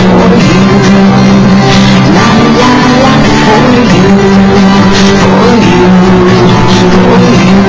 [0.00, 0.64] for you.
[2.16, 2.72] La la
[3.04, 3.14] la
[3.44, 4.08] for you,
[5.20, 5.84] for you,
[6.88, 7.60] for you.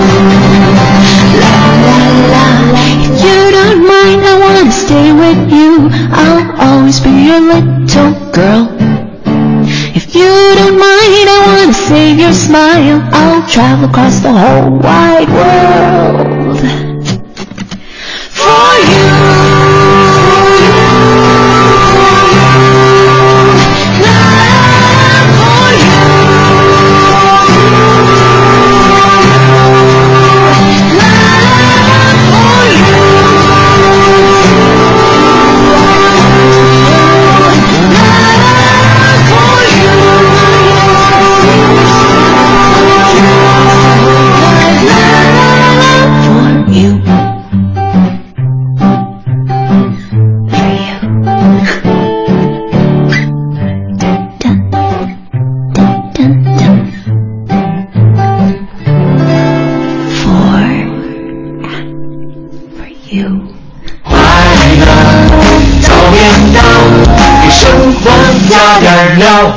[1.44, 2.00] La la
[2.32, 2.46] la.
[3.04, 5.90] If you don't mind, I wanna stay with you.
[6.24, 7.75] I'll always be your little
[12.26, 13.08] your smile.
[13.14, 16.35] I'll travel across the whole wide world
[69.16, 69.54] 加点料。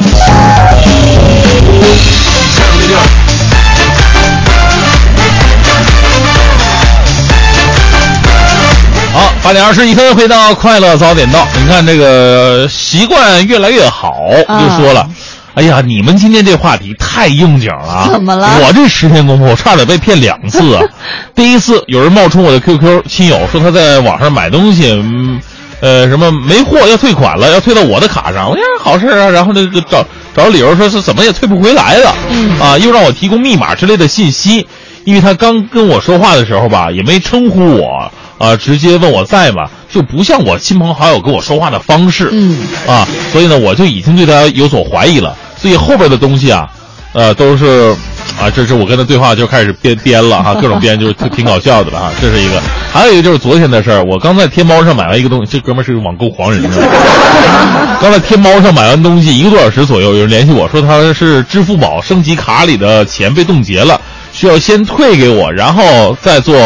[9.12, 11.46] 好，八点二十一分，回到快乐早点到。
[11.56, 14.14] 你看这个习惯越来越好，
[14.46, 15.08] 啊就说了。
[15.54, 18.08] 哎呀，你们今天这话题太应景了啊！
[18.12, 20.82] 怎么了我这十天功夫，我差点被骗两次啊！
[21.34, 25.40] 第一次有人冒充我的 QQ 亲友，说他在网上买东西，嗯，
[25.80, 28.50] 呃，什么没货要退款了，要退到我的卡上。
[28.50, 30.04] 我说好事啊，然后这个找
[30.34, 34.66] 找理由说是怎么也退不回来了，嗯啊，又让我提供密码之类的信息。
[35.04, 39.66] 因为他刚跟我说话的时候吧，也没称呼我，啊，直接问我在吗？
[39.90, 45.34] 就不像我亲朋好友跟我说话的方式，嗯，啊，所以呢，我就已经对他有所怀疑了。
[45.56, 46.68] 所以后边的东西啊，
[47.14, 47.96] 呃，都是
[48.36, 52.60] 啊，这是我跟他对话就开始编编了哈，各种编就是挺搞笑的了哈，这是一个。
[52.92, 57.98] 还有一个就是昨天的事儿，我刚在天猫上买了一个东西，这哥们儿是个网购狂人，你知道吗？
[58.00, 64.00] 刚在天猫上买完东西一个多小时左右，有人联系我说他是支付宝升级卡里的钱被冻结了，
[64.32, 66.56] 需要先退给我，然后再做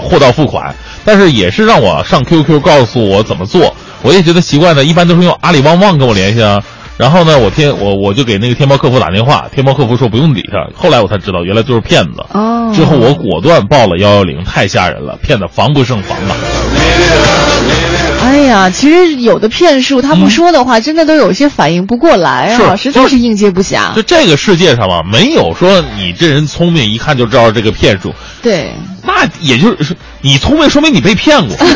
[0.00, 0.74] 货到付款。
[1.04, 6.62] 但是也是让我上 QQ 告诉我怎么做，我也觉得习惯呢，一般都是用阿里旺旺跟我联系啊。
[7.02, 10.68] 然后呢，我天我我就给那个天猫客服打电话，天猫客服说不用理他。
[10.72, 12.24] 后来我才知道，原来就是骗子。
[12.32, 16.32] 哦之后我果断报了幺幺零，太吓人了，骗得防不胜防啊！
[18.22, 24.02] 哎呀，其实有的骗术他不说的话，真的都有些反应不过来啊，实在是应接不暇就。
[24.02, 28.14] 这个世界上吧，没有说你这人聪明，一看就知道这个骗术。
[28.40, 28.72] 对，
[29.04, 31.48] 那也就是你聪明，说明你被骗过。
[31.58, 31.66] 有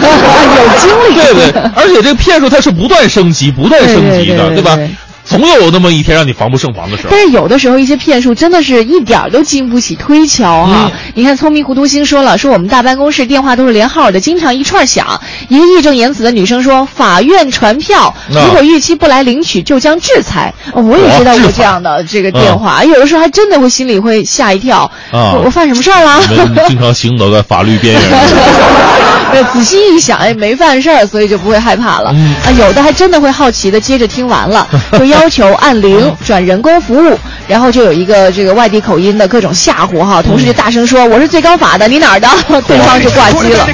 [0.79, 1.14] 经历。
[1.14, 4.89] 对不对， 而且这个骗术它是不断升级、不断升级的，对吧对？
[5.27, 7.20] 总有那么一天让你防不胜防的时候但。
[7.20, 15.18] 是有的时候一些骗术真的是一点儿都经不起推敲哈、嗯你看聪明糊涂星说了，说我们大办公室电话都是连号的，经常一串响。
[15.49, 18.14] 一个义正言辞的女生说，法院传票，啊
[18.45, 20.53] 如果逾期不来领取，就将制裁。
[20.74, 24.81] 哦我也接到过这样的这个电话，有的时候还真的会心里会吓一跳。
[25.11, 26.20] 啊我 我犯什么事儿了？
[26.68, 28.03] 经常行走在法律边缘。
[29.33, 32.11] 对，仔细一想，哎，没犯事儿，所以就不会害怕了。
[32.14, 34.66] 嗯啊，有的还真的会好奇的，接着听完了，
[34.99, 42.29] 就要求按铃转人工服务，然后就有一个这个外地口音的各种吓唬哈，同事就大声说：“我是最高法的，你哪儿的？”
[42.66, 43.66] 对方就挂机了。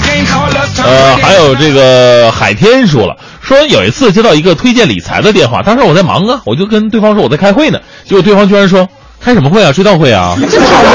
[0.85, 8.89] 呃，还有这个海天说了，说有一次接到一个推荐理财的电话，当时我在忙啊，我就跟对方说我在开会呢，结果对方居然说
[9.23, 10.93] 开什么会啊，追悼会啊，真讨厌。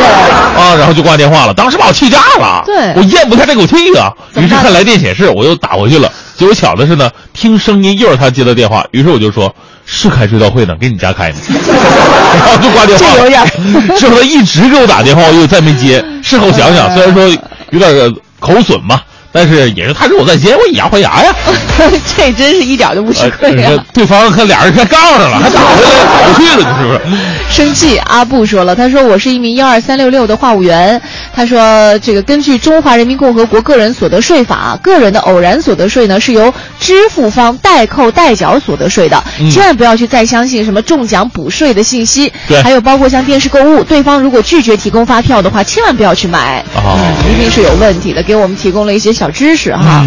[0.58, 2.94] 啊，然后就挂电话了，当时把我气炸了，对。
[2.96, 9.54] 我咽不下这口气啊，于是看来电显示，我又打回去了，结果巧的是呢，听声音又是他接的电话，于是我就说
[9.86, 11.36] 是开追悼会呢，给你家开呢，
[12.40, 13.06] 然后就挂电话。
[13.06, 13.42] 了，这有点。
[13.42, 17.28] 儿之后他一直给我打电话，我又再没接，事后想想， 虽然说
[17.70, 19.04] 有点呃口损吧。
[19.32, 21.36] 但是也是他惹我在接，我以牙还牙呀。
[22.18, 23.86] 这真是一点都不吃亏呃啊！
[23.94, 27.28] 对方看俩人看杠上了，还打回来打回去了，你是不是？
[27.50, 31.00] 生气，阿布说了，他说我是一名幺二三六六的话务员，
[31.34, 50.06] 他说这个根据中华人民共和国个人所得税法，个人的偶然所得税呢是由支付方代扣代缴所得税的，嗯千万不要去再相信什么中奖补税的信息，对还有包括像电视购物，对方如果拒绝提供发票的话，千万不要去买，哦嗯，一定是有问题的，给我们提供了一些小知识哈。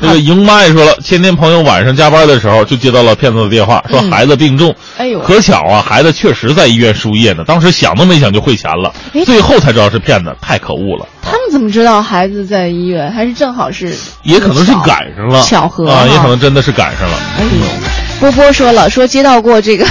[0.00, 4.74] 这个莹妈也说了，前天朋友晚上加班的时候就接到了骗子的电话，说孩子病重。
[4.98, 11.06] 哎呦可巧啊，孩子确实在医院输液呢，当时想都没想就汇钱了哎，最后才知道是骗子，太可恶了。
[11.22, 13.12] 他们怎么知道孩子在医院？
[13.12, 17.16] 还是正好是也可能是赶上了，巧合啊，也可能真的是赶上了。
[17.38, 17.48] 哎呦，
[18.22, 19.84] 波波说了，说接到过这个，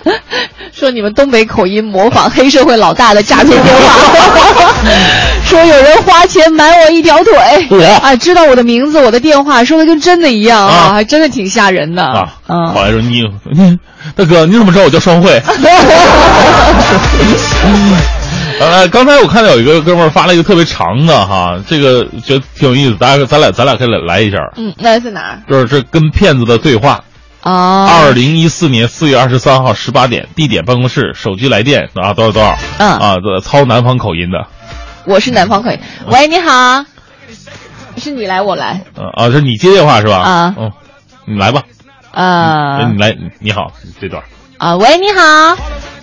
[0.76, 3.94] 说你们东北口音模仿黑社会老大的诈骗电话，
[5.42, 7.32] 说有人花钱买我一条腿，
[7.70, 10.92] 我啊，知道我的名字、我的电话，说的跟真的一样啊，啊。
[10.92, 12.04] 还真的挺吓人的。
[12.04, 13.78] 啊，嗯后来说你你
[14.14, 15.40] 大哥，你怎么知道我叫双汇？
[18.58, 25.40] 呃，刚才我看到有一个哥们儿发了一个特别长的哈，这个觉得挺有意思，大家咱俩咱俩可以来来一下，嗯，那在哪儿？
[25.50, 27.00] 就是这跟骗子的对话。
[27.50, 27.86] 啊？
[27.86, 32.88] 二零一四年四月二十三号十八点，地点办公室，手机来电啊，多少多少，嗯。
[32.98, 34.46] 啊，这操南方口音的，
[35.04, 36.84] 我是南方口音，喂，你好，
[37.98, 40.16] 是你来我来，呃啊，是你接电话是吧？
[40.18, 40.72] 啊嗯，
[41.24, 41.62] 你来吧，
[42.10, 43.70] 啊哎你来，你好，
[44.00, 44.20] 这段。
[44.58, 45.56] 啊，喂，你好，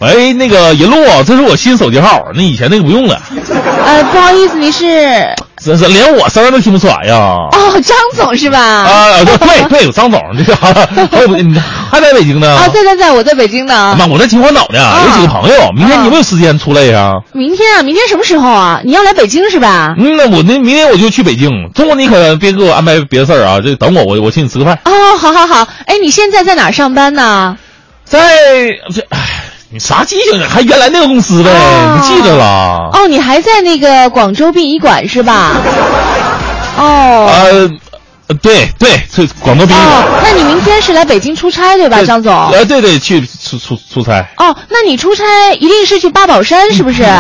[0.04, 3.22] 喂，那个银路，这是我新手机号，那以前那个不用了，
[3.86, 4.86] 呃，不好意思，你是
[5.64, 7.16] 这这连我声儿都听不出来呀。
[7.16, 8.60] 哦，张总是吧？
[8.60, 11.58] 啊，对对 对，张总，这个还有你
[11.90, 12.54] 还在北京呢？
[12.54, 13.96] 啊，在在在，我在北京呢。
[13.98, 17.14] 妈，我在秦皇岛呢，有几个朋友，明天你有没有时间出来呀？
[17.32, 18.82] 明天啊，明天什么时候啊？
[18.84, 19.96] 你要来北京是吧？
[19.98, 24.78] 嗯，那我那明天我就去北京，中午你可别给我安排别的事儿啊，就等我，我我请你吃个饭。
[24.84, 25.66] 哦，好好好。
[25.86, 27.58] 哎，你现在在哪儿上班呢？
[28.04, 28.20] 在
[28.94, 29.18] 这，哎，
[29.74, 30.48] 你啥记性啊？
[30.48, 32.92] 还原来那个公司呗，哦你记得了？
[32.94, 35.52] 哦，你还在那个广州殡仪馆是吧？
[36.78, 37.28] 哦。
[38.28, 39.94] 呃，对对，这广东殡仪馆。
[40.04, 42.32] 哦，那你明天是来北京出差对吧，对张总？
[42.52, 44.24] 呃，对对，去出出出差。
[44.38, 45.24] 哦，那你出差
[45.60, 47.04] 一定是去八宝山是不是？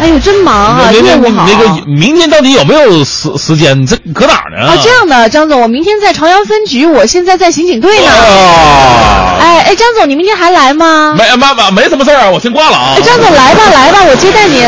[0.00, 1.46] 哎呦，真忙啊，那那那业务好。
[1.46, 3.78] 那个明天到底有没有时时间？
[3.80, 4.66] 你这搁哪儿呢？
[4.68, 8.10] 啊，这样的，张总，我明天在朝阳分局，我现在在刑警队呢。
[8.10, 11.14] 啊，哎哎，张总，你明天还来吗？
[11.18, 13.02] 没妈妈没什么事儿啊，我先挂了啊哎，。
[13.02, 14.64] 张总来吧来吧，我接待你。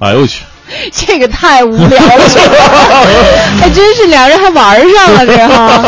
[0.00, 0.42] 哎呦我去！
[0.90, 2.58] 这个太无聊了，这个，
[3.60, 5.84] 还真是俩人还玩上了这哈。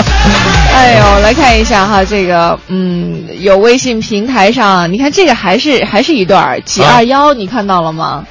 [0.74, 8.24] 哎呦，来看一下哈，这个嗯，有微信平台上，你看这个还是还是一段儿几二幺，你看到了吗？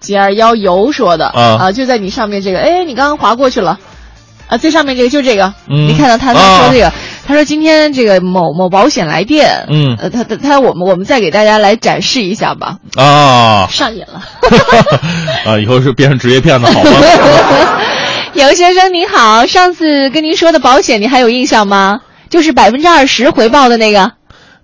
[0.00, 3.78] 几二幺游说的啊就在你上面这个，哎，你刚刚划过去了。
[4.46, 6.92] 啊，最上面这个就这个，嗯你看到他他说这个，
[7.26, 14.22] 他说今天这个某某保险来电，嗯呃，他他他我们我们再给大家来展示一下吧，啊上瘾了。
[15.50, 15.58] 啊！
[15.58, 16.90] 以后是变成职业骗子好吗？
[18.34, 22.00] 尤先生您好，上次跟您说的保险，你还有印象吗？
[22.28, 24.02] 就是百分之二十回报的那个。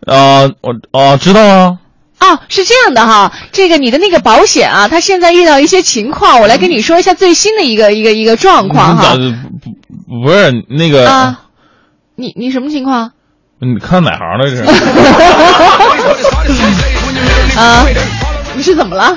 [0.07, 1.79] 啊，我啊知道啊。
[2.19, 9.15] 哦，是这样的哈，这个你的那个保险啊，它现在遇到一些情况，我来跟你说一下最新的一个一个一个状况哈。
[9.15, 9.39] 你咋
[10.25, 11.43] 不是那个啊，
[12.17, 13.13] 你你什么情况？
[13.61, 14.63] 你看哪行的这是？
[17.59, 17.87] 啊，
[18.55, 19.17] 你是怎么了？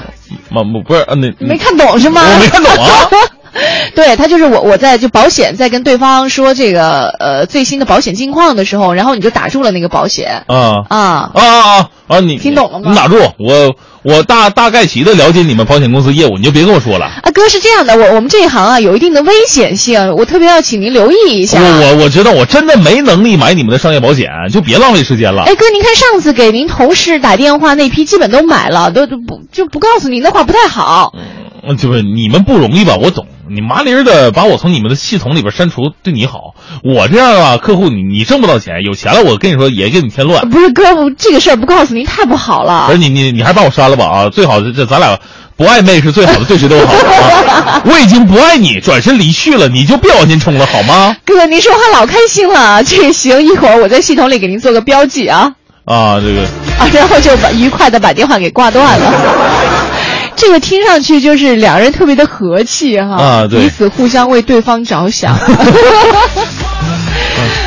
[0.49, 2.21] 妈不不是啊，那你没看懂是吗？
[2.23, 3.09] 我没看懂啊。
[3.95, 12.19] 对他就是我，我在就保险在跟对方说这个呃最新的保险近况的时候，然后你就打住了那个保险啊啊啊啊啊！
[12.19, 17.05] 你听懂了吗你打住，我我大大概齐的了解你们保险公司业务，你就别跟我说了。
[17.05, 21.59] 啊哥是这样的，我我们这一行啊有一定的危险性，我特别要请您留意一下。
[21.61, 25.43] 我我我知道，我真的没能力买你们的商业保险，就别浪费时间了。
[25.43, 31.13] 哎哥，您看上次给您同事打电话那批基本都买了，都都不就不告诉您的话不太好。
[31.15, 31.21] 嗯，
[31.77, 32.95] 就是你们不容易吧？
[33.01, 36.55] 我懂，你麻利儿的把我从你们的系统里边删除，对你好。
[36.83, 40.49] 我这样啊，客户你你挣不到钱，有钱了我跟你说也给你添乱。
[40.49, 42.97] 不是哥，我这个事儿不告诉您太不好了不是。
[42.97, 44.29] 你你你还是把我删了吧啊！
[44.29, 45.17] 最好这这咱俩
[45.55, 47.81] 不暧昧是最好的，对谁都好啊。
[47.87, 51.15] 我已经不爱你，转身离去了，你就别往前冲了好吗？
[51.25, 55.53] 哥，您说话老开心了，这个行，一会儿我在系统里给您做个标记啊。
[55.85, 56.41] 啊，这个
[56.79, 59.72] 啊，然后就把愉快的把电话给挂断了。
[60.35, 65.37] 这个听上去就是两人特别的和气哈，啊对彼此互相为对方着想。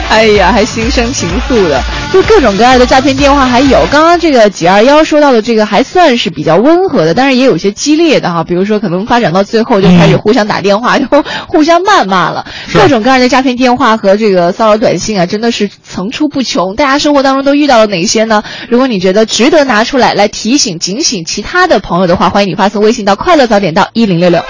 [0.08, 3.84] 哎呀，还心生情愫的，就各种各样的诈骗电话还有。
[3.90, 11.06] 刚刚这个几二幺说到的这个还算是比较温和的，但是也有些激烈的哈，比如说可能发展到最后就开始互相打电话， 就
[11.48, 12.46] 互相谩骂了。
[12.72, 16.74] 各种各样的诈骗电话和这个骚扰短信啊，真的是层出不穷。
[16.76, 18.42] 大家生活当中都遇到了哪些呢？
[18.68, 24.42] 如果你觉得值得拿出来来提醒、警醒其他的朋友的话，欢迎你发送微信到“快乐早点到一零六六”。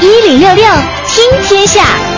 [0.00, 0.64] 一零六六
[1.06, 2.09] 听天下。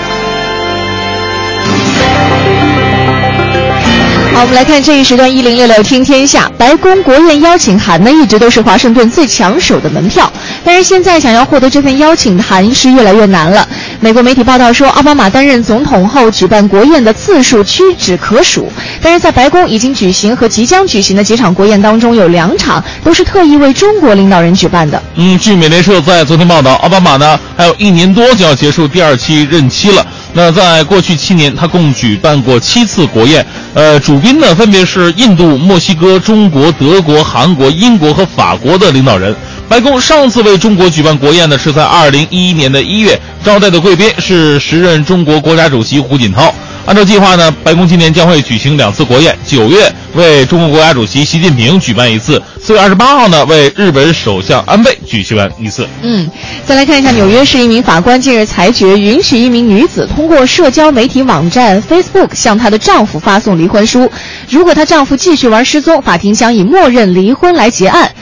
[4.34, 6.50] 好，我们来看这一时段一零六六听天下。
[6.56, 10.30] 白宫国宴邀请函呢，一直都是华盛顿最抢手的门票，
[10.64, 13.68] 但是现在想要获得这份邀请函是越来越难了。
[14.00, 18.72] 美国媒体报道说，奥巴马担任总统后举办国宴的次数屈指可数，
[19.02, 25.00] 但是在白宫已经举行和即将举行的几场国宴当中，有两场都是特意为中国领导人举办的。
[25.16, 30.04] 嗯，据美联社在昨天报道，奥巴马呢还有一年多就要结束第二期任期了。
[30.34, 39.36] 那在过去七年，他共举办过七次国宴，呃，主宾呢分别是印度、墨西哥、中国、德国、韩国、英国和法国的领导人。
[39.72, 46.54] 白宫上次为中国举办国宴呢，是在二零一一年的一月，招待的贵宾是时任中国国家主席胡锦涛。
[46.84, 55.88] 按照计划呢，白宫今年将会举行两次国宴，九月为中国国家主席习近平举办一次，四月二十八号呢为日本首相安倍举行完一次。
[56.02, 56.30] 嗯，
[56.66, 64.10] 再来看一下，纽约市一名法官近日裁决，允许一名女子通过社交媒体网站 Facebook 向她的丈夫发送离婚书，
[64.50, 68.12] 如果她丈夫继续玩失踪，法庭将以默认离婚来结案。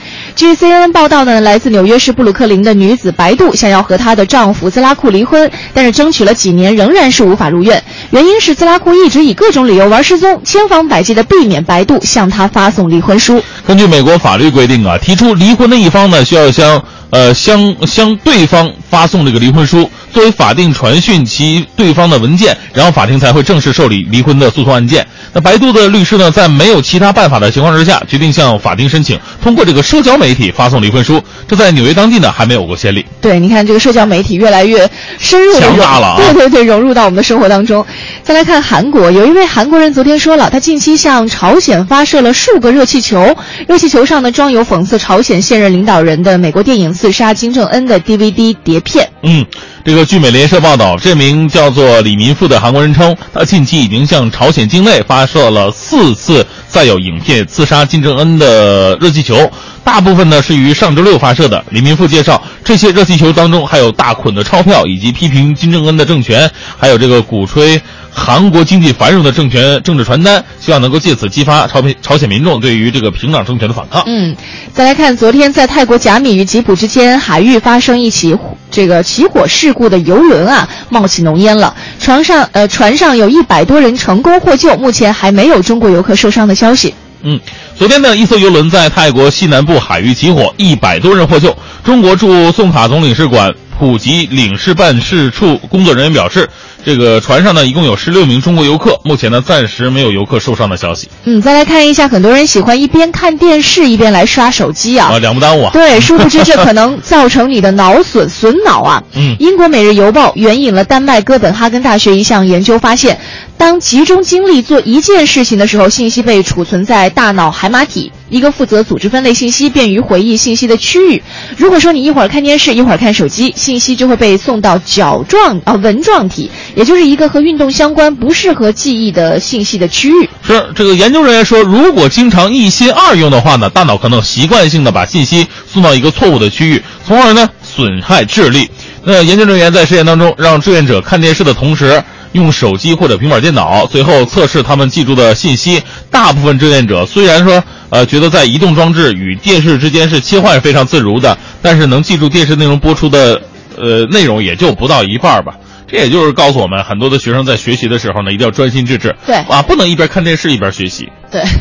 [0.41, 13.39] 据 CNN 报道呢，来自纽约市布鲁克林的女子白杜想要和她的丈夫兹拉库离婚，但是争取了几年仍然是无法如愿，原因是兹拉库一直以各种理由玩失踪，千方百计的避免白杜向他发送离婚书。
[13.67, 25.05] 根据美国法律规定啊，提出离婚的一方呢，需要向呃向向对方发送这个离婚书，作为法定传讯其对方的文件，然后法庭才会正式受理离婚的诉讼案件。
[25.33, 33.05] 那白度的律师呢，在没有其他办法的情况之下，决定向法庭申请通过这个社交媒体发送离婚书，这在纽约当地呢还没有过先例。
[33.21, 34.89] 对，你看这个社交媒体越来越
[35.19, 37.85] 深入的强大了啊对对对，融入到我们的生活当中。
[38.23, 43.37] 再来看韩国，有一位韩国人昨天说了，他近期向朝鲜发射了数个热气球，
[43.67, 49.09] 热气球上呢装有讽刺朝鲜现任领导人的美国电影《刺杀金正恩》的 DVD 碟片。
[49.23, 49.43] 嗯，
[49.83, 59.51] 这个据美联社报道，这名叫做李民富的韩国人称，他近期已经向朝鲜境内发射了四次载有影片刺杀金正恩的热气球，
[59.83, 61.65] 大部分呢是于上周六发射的。
[61.71, 66.47] 李民富介绍，这些热气球当中还有大捆的钞票，以及批评金正恩的政权，
[66.77, 67.81] 还有这个鼓吹。
[68.13, 74.03] 韩国经济繁荣的政权政治传单，希望能够借此激发朝朝鲜民众对于这个平壤政权的反抗。
[74.05, 74.35] 嗯，
[74.73, 78.37] 再来看昨天在泰国甲米与吉普之间海域发生一起
[78.69, 81.75] 这个起火事故的游轮啊，冒起浓烟了。
[81.99, 86.93] 船上呃船上有一百多人成功获救，目前还没有中国游客受伤的消息。
[87.23, 87.39] 嗯，
[87.77, 91.55] 昨天呢，一艘游轮在泰国西南部海域起火，一百多人获救。
[91.83, 96.49] 中国驻宋卡总领事馆普吉领事办事处工作人员表示，
[96.83, 101.07] 这个船上呢一共有十六名中国游客，目前呢暂时没有游客受伤的消息。
[101.25, 105.09] 嗯，再来看一下，很多人喜欢一边看电视一边来刷手机啊。
[105.13, 105.71] 啊，两不耽误啊。
[105.73, 109.03] 对，殊不知这可能 造成你的脑损损脑啊。
[109.15, 113.19] 嗯英国《每日邮报》援引了丹麦哥本哈根大学一项研究发现，
[113.57, 121.21] 当集中精力做一件事情的时候，信息被储存在大脑海马体，一个负责组织分类信息、便于回忆信息的区域。
[121.57, 130.29] 如果说你一会儿看电视，一会儿看手机，信息就会被送到角状啊纹状体，也就是一个和运动相关、不适合记忆的信息的区域。
[130.45, 138.69] 是这个研究人员说，如果经常一心二用的话呢，大脑可能习惯性的把信息送到一个错误的区域，从而呢损害智力。
[139.03, 142.03] 那研究人员在实验当中，让志愿者看电视的同时。
[142.33, 145.83] 用手机或者平板电脑，随后测试他们记住的信息。
[146.09, 153.41] 大部分志愿者虽然说，呃，觉得在移动装置与电视之间是切换非常自如的，但是能记住电视内容播出的，
[153.75, 155.55] 呃，内容也就不到一半儿吧。
[155.91, 159.13] 这也就是告诉我们，很多的学生在学习的时候呢，一定要专心致志。
[159.25, 161.43] 对啊，不能一边看电视一边学习，对。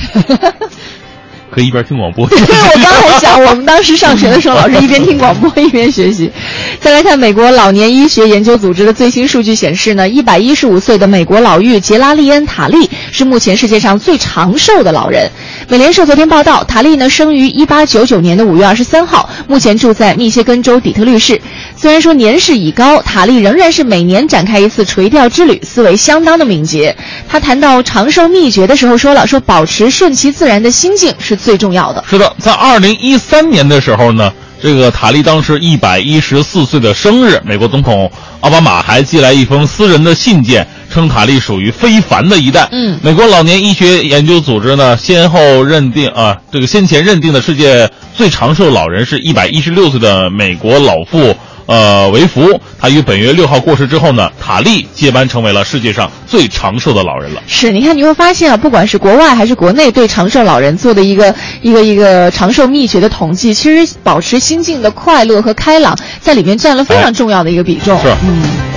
[1.53, 2.29] 可以一边听广播。
[2.29, 6.31] 对，我刚才想，我们当时上学的时候，老师一边听广播一边学习。
[6.79, 15.29] 再来看美国老年医学研究组织的最新数据显示呢，一百一十五岁的美国老妪杰拉利恩·塔利是目前世界上最长寿的老人。
[15.69, 21.43] 美联社昨天报道，塔利呢生于一八九九年的五月二十三号，目前住在密歇根州底特律市。
[21.81, 26.95] 虽然说年事已高，塔利仍然是每年展开一次垂钓之旅，思维相当的敏捷。
[27.27, 32.05] 他谈到长寿秘诀的时候说了，说保持顺其自然的心境是最重要的。
[32.07, 34.31] 是的，在二零一三年的时候呢，
[34.63, 42.69] 这个塔利当时一百一十四岁的生日，美国总统奥巴马还寄来一封私人的信件，称塔利属于非凡的一代。
[42.73, 51.35] 嗯美国老年医学研究组织呢，先后认定啊，这个先前认定的世界最长寿老人是一百一十六岁的美国老妇。
[51.71, 57.41] 呃，维福，他于本月六号过世之后呢，塔利接班成为了世界上最长寿的老人了。
[57.47, 67.97] 是，你看你会发现啊，不管是国外还是国内对长寿老人做的一个一个一个长寿秘诀的统计，其实保持心境的快乐和开朗，在里面占了非常重要的一个比重。
[68.01, 68.70] 是嗯。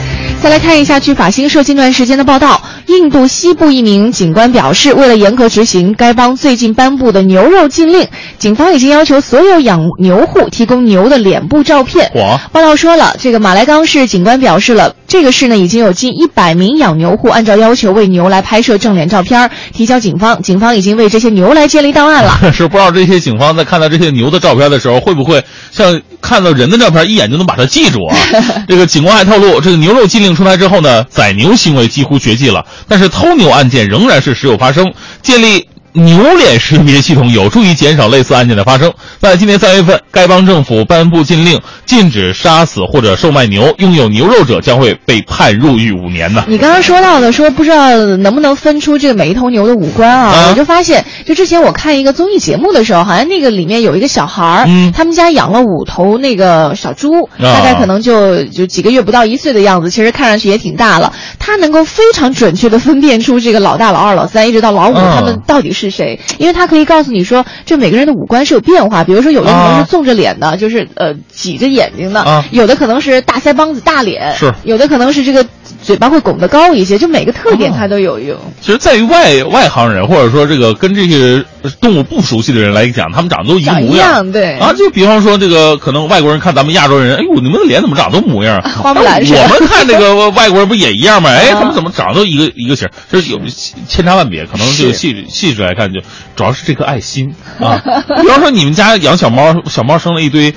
[0.43, 8.05] 再来看一下，据法新社近段时间的报道，印度西部一名警官表示，为了严格执行该邦最近颁布的牛肉禁令，
[8.39, 12.11] 警方已经要求所有养牛户提供牛的脸部照片。
[12.15, 22.35] 哇报道说了，这个马来冈市警官表示了，这个市呢已经有近一百名养牛户按照要求为牛来拍摄正脸照片，提交警方，警方已经为这些牛来建立档案了。
[22.51, 25.39] 是不知道这些警方在看到这些牛的照片的时候，会不会
[25.71, 28.17] 像看到人的照片一眼就能把它记住啊？
[28.67, 34.91] 这个警官还透露，这个牛肉禁令出台之后呢，宰牛行为几乎绝迹了，但是偷牛案件仍然是时有发生。
[35.21, 38.91] 建立牛脸识别系统有助于减少类似案件的发生。
[39.19, 46.43] 在今年三月份，该邦政府颁布禁令，禁止杀死或者售卖牛，拥有牛肉者将会被判入狱五年呢。
[46.47, 50.29] 你刚刚说到的，说不知道能不能分出这个每一头牛的五官啊？
[50.33, 61.13] 啊我就发现，就之前我看一个综艺节目的时候，好像那个里面有一个小孩儿，嗯他们家养了五头那个小猪，啊大概可能就就几个月不到一岁的样子，其实看上去也挺大了。
[61.39, 72.45] 他能够非常准确的分辨出这个老大、老二、老三，一直到老五，啊他们到底是谁，因为他可以告诉你说，这每个人的五官是有变化，比如说有的可能啊是纵着脸的，就是呃挤着眼睛的，啊。
[72.51, 74.53] 有的可能是大腮帮子、大脸，是。
[74.63, 75.45] 有的可能是这个
[75.81, 78.37] 嘴巴会拱得高一些，就每个特点它都有用。
[78.61, 81.43] 其实，在于外外行人，或者说这个跟这些
[81.81, 91.29] 动物不熟悉的人来讲，他们长得都一个模样对啊，就比方说这个，可能外国人看咱们亚洲人，哎呦，你们的脸怎么长得都模样 我们看这个外国人不也一样吗？
[91.29, 92.87] 哎，啊 他们怎么长得都一个一个型？
[93.11, 93.39] 就是有
[93.87, 95.99] 千差万别，可能这个细细致来看，就
[96.35, 97.81] 主要是这颗爱心啊。
[98.21, 100.53] 比方说你们家养小猫，小猫生了一堆。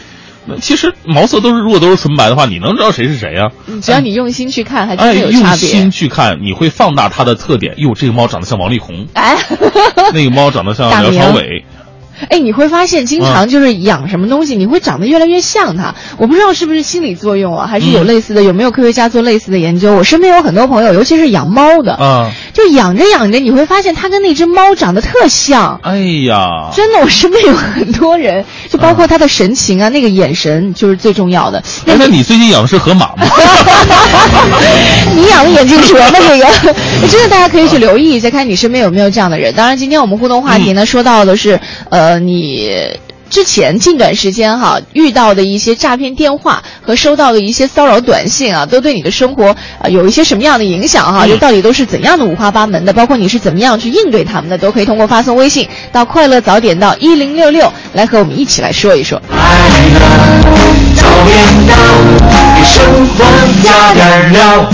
[0.49, 3.51] 那其实毛色都是，如果都是纯白的话，你能知道谁是谁呀、
[3.83, 5.91] 只要你用心去看，还真哎，的有用差别用心。
[5.91, 7.75] 去看，你会放大它的特点。
[7.79, 9.37] 哟，这个猫长得像王力宏，哎，
[10.13, 11.65] 那个猫长得像梁朝伟。
[12.31, 15.95] 哎，你会发现，经啊常就是养什么东西，你会长得越来越像它。
[16.17, 19.95] 我不知道是不是心理作用啊，还是有类似的，有没有科学家做类似的研究？
[19.95, 25.79] 我身边有很多朋友，尤其是养猫的，啊，就养着养着，你会发现它跟那只猫长得特像。
[25.83, 31.63] 哎呀，真的，我身边有很多人，就包括他的神情啊，那个眼神就是最重要的。
[31.87, 33.27] 哎，那你最近养的是河马吗？
[35.15, 36.11] 你养的眼镜蛇吗？
[36.13, 36.47] 这个
[37.09, 39.53] 真的，大家可以去留意一下，看你身边有没有这样的人。
[39.55, 41.59] 当然，今天我们互动话题呢，嗯说到的是，
[41.91, 42.71] 呃，你。
[43.29, 51.25] 之前近段时间哈遇到的一些诈骗电话和收到的一些骚扰短信啊，都对你的生活啊、呃有一些什么样的影响哈？
[51.27, 52.93] 嗯这到底都是怎样的五花八门的？
[52.93, 59.21] 包括你是怎么样去应对他们的，都可以通过发送微信到快乐早点到一零六六来和我们一起来说一说。
[59.29, 59.99] 快乐
[60.95, 61.75] 早点到，
[62.55, 63.25] 给生活
[63.65, 64.71] 加点料。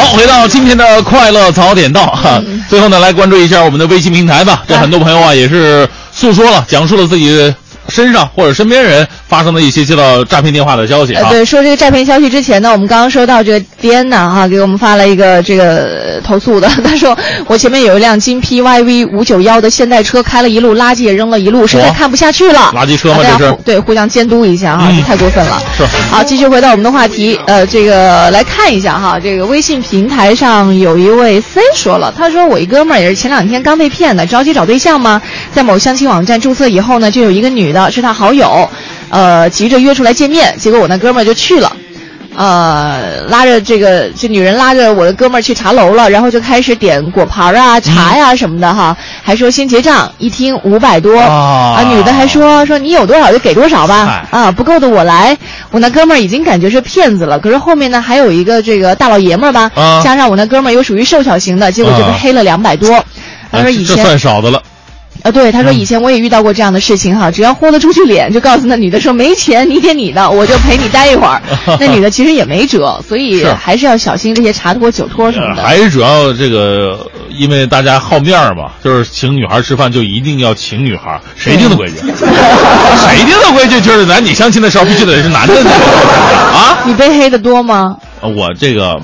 [0.00, 2.42] 好，回到今天的快乐早点到哈。
[2.70, 4.62] 最后呢，来关注一下我们的微信平台吧。
[4.66, 7.54] 这很多朋友啊，也是诉说了，讲述了自己
[7.90, 11.30] 身上或者身边人发生的一些接到诈骗电话的消息呃，啊。
[11.30, 17.16] 对，说这个诈骗消息之前呢，我们刚刚收到这个 dna 哈给我们发了一个这个呃投诉的， 他说
[17.46, 22.72] 我前面有一辆金 PYV 五九幺的现代车，开了一路，垃圾也扔了一路，实在看不下去了。
[22.74, 25.62] 垃圾车吗这是互对互相监督一下哈，嗯这太过分了。
[25.78, 35.22] 是好，继续回到我们的话题，呃，这个来看一下哈，这个微信平台上有一位 C 说了，他说我一哥们儿也是前两天刚被骗的，着急找对象吗？
[35.54, 38.68] 在某相亲网站注册以后呢，就有一个女的是他好友，
[39.10, 41.70] 呃，急着约出来见面，结果我那哥们儿就去了。
[42.36, 55.36] 呃，拉着这个这女人拉着我的哥们儿去茶楼了，然后就开始点果盘啊、茶呀、什么的哈，还说先结账，一听五百多啊女的还说说你有多少就给多少吧，啊，不够的我来。
[55.72, 63.04] 我那哥们儿已经感觉是骗子了，可是后面呢还有一个这个大老爷们儿吧，啊加上我那哥们儿又属于瘦小型的，结果就被啊黑了两百多。
[63.50, 64.62] 他说以前算少的了。
[65.22, 71.40] 啊，对，嗯他说以前我也遇到过这样的事情哈，只要豁得出去脸，就告诉那女的说没钱，你点你的，我就陪你待一会儿。
[71.78, 75.62] 那女的其实也没辙，所以还是要小心这些茶托、酒托什么的。
[75.62, 81.96] 呃还是主要这个，因为大家好面儿嘛，就是请女孩吃饭就一定要请女孩，谁定的规矩？
[81.98, 83.80] 谁定的规矩？
[83.80, 85.70] 就是男女相亲的时候必须得是男的那个
[86.58, 86.78] 啊。
[86.84, 87.96] 你被黑的多吗？
[88.22, 89.00] 我这个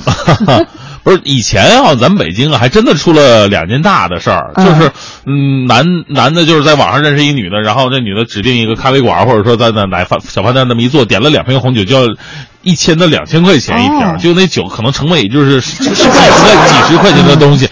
[1.07, 4.91] 不是以前啊，咱们北京啊，还真的出了两件大的事儿，嗯就是
[5.25, 12.13] 嗯，男男的就是在网上认识一女的，然后这女的指定一个咖啡馆，或者说在那奶饭小饭店那么一坐，点了两瓶红酒，就要
[12.63, 17.69] 一千到两千块钱一瓶，哦就那酒可能成本也就是十十块钱、几十块钱的东西。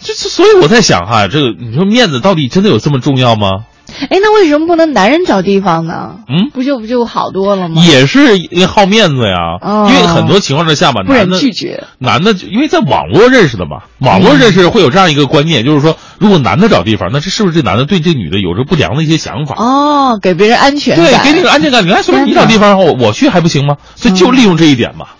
[0.00, 3.64] 这这，所以我在想哈，这个你说面子到底真的有这么重要吗？
[4.10, 6.16] 哎，那为什么不能男人找地方呢？
[6.28, 7.82] 嗯不就不就好多了吗？
[7.82, 11.84] 也是因为好面子呀，哦因为很多情况之下吧，男的拒绝。
[11.98, 19.56] 男的，因为在网络认识的嘛，网络认识会有这样一个观念，就是说，如果男的找地方，那这是不是这男的对这女的有着不良的一些想法？
[19.56, 21.24] 哦，给别人安全对，感。
[21.24, 21.84] 给你个安全感。
[21.84, 23.76] 你来随便你找地方，我我去还不行吗？
[23.96, 25.06] 所以就利用这一点嘛。
[25.10, 25.17] 嗯，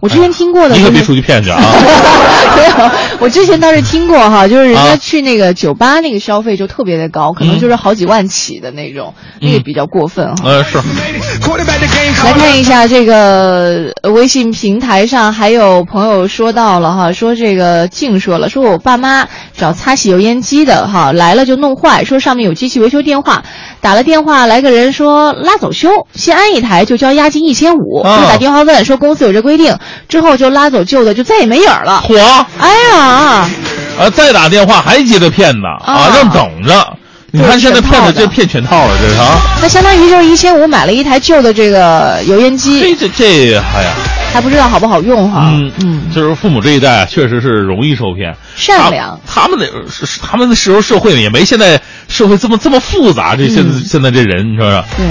[0.00, 1.58] 我之前听过的、就是，你可别出去骗去啊！
[2.56, 4.96] 没有，我之前倒是听过哈，就是人家啊。
[4.96, 10.44] 去那个酒吧，那个消费就特别的高，可能就是好几万起的那种，那个比较过分哈。
[10.44, 10.78] 呃，是，
[12.24, 23.42] 来看一下这个呃微信平台上还有朋友说到了哈，说这个静说了，说我爸妈找擦洗油烟机的哈，来了就弄坏，说上面有机器维修电话，
[23.80, 28.20] 打了电话来个人说拉走修，先安一台就交押金一千五，啊。
[28.22, 29.76] 又打电话问说公司有这规定，
[30.08, 32.04] 之后就拉走旧的就再也没影儿了。
[32.06, 32.16] 嚯，
[32.58, 33.48] 哎呀，
[33.98, 36.96] 啊，再打电话还接着骗呢啊，啊让等着。
[37.32, 39.36] 你看现在骗子这骗全套了，这是啊！
[39.60, 43.92] 那相当于就是一千五买了一台旧的这个油烟机，这这这，哎呀，
[44.32, 45.50] 还不知道好不好用哈。
[45.52, 49.42] 嗯嗯，就是父母这一代确实是容易受骗，善良他。
[49.42, 55.04] 他们那是是他们那时候社会也没现在社会这么这么复杂，这现在、嗯现在这人，你说说，对。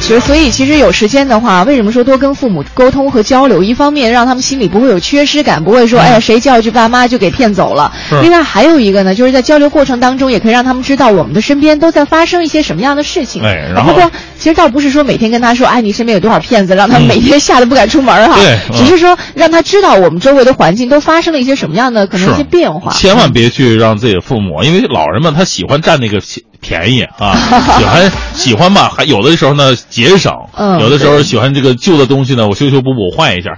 [0.00, 3.62] 其实，所以其实有时间的话，为什么说多跟父母沟通和交流？
[3.62, 7.92] 一方面让他们心里不会有缺失感，不会说，哎呀，谁叫一句爸妈就给骗走了。
[8.22, 13.42] 另外还有一个呢，就是在交流过程当中，也可以让他们知道我们的身边都在发生一些什么样的事情。
[13.42, 18.36] 哎然后不过其实倒不是说每天跟他说，哎，你身边有多少骗子，让他每天吓得不敢出门儿哈。
[18.36, 22.92] 对嗯只是说让他知道我们周围的环境都发生了一些什么样的可能一些变化。
[22.94, 26.20] 千万别去让自己的父母，因为老人们他喜欢占那个
[26.60, 27.34] 便便宜啊，
[27.78, 33.56] 喜欢喜欢吧，还有的时候呢节省，嗯有的时候喜欢这个旧的东西呢，我修修补补换一下。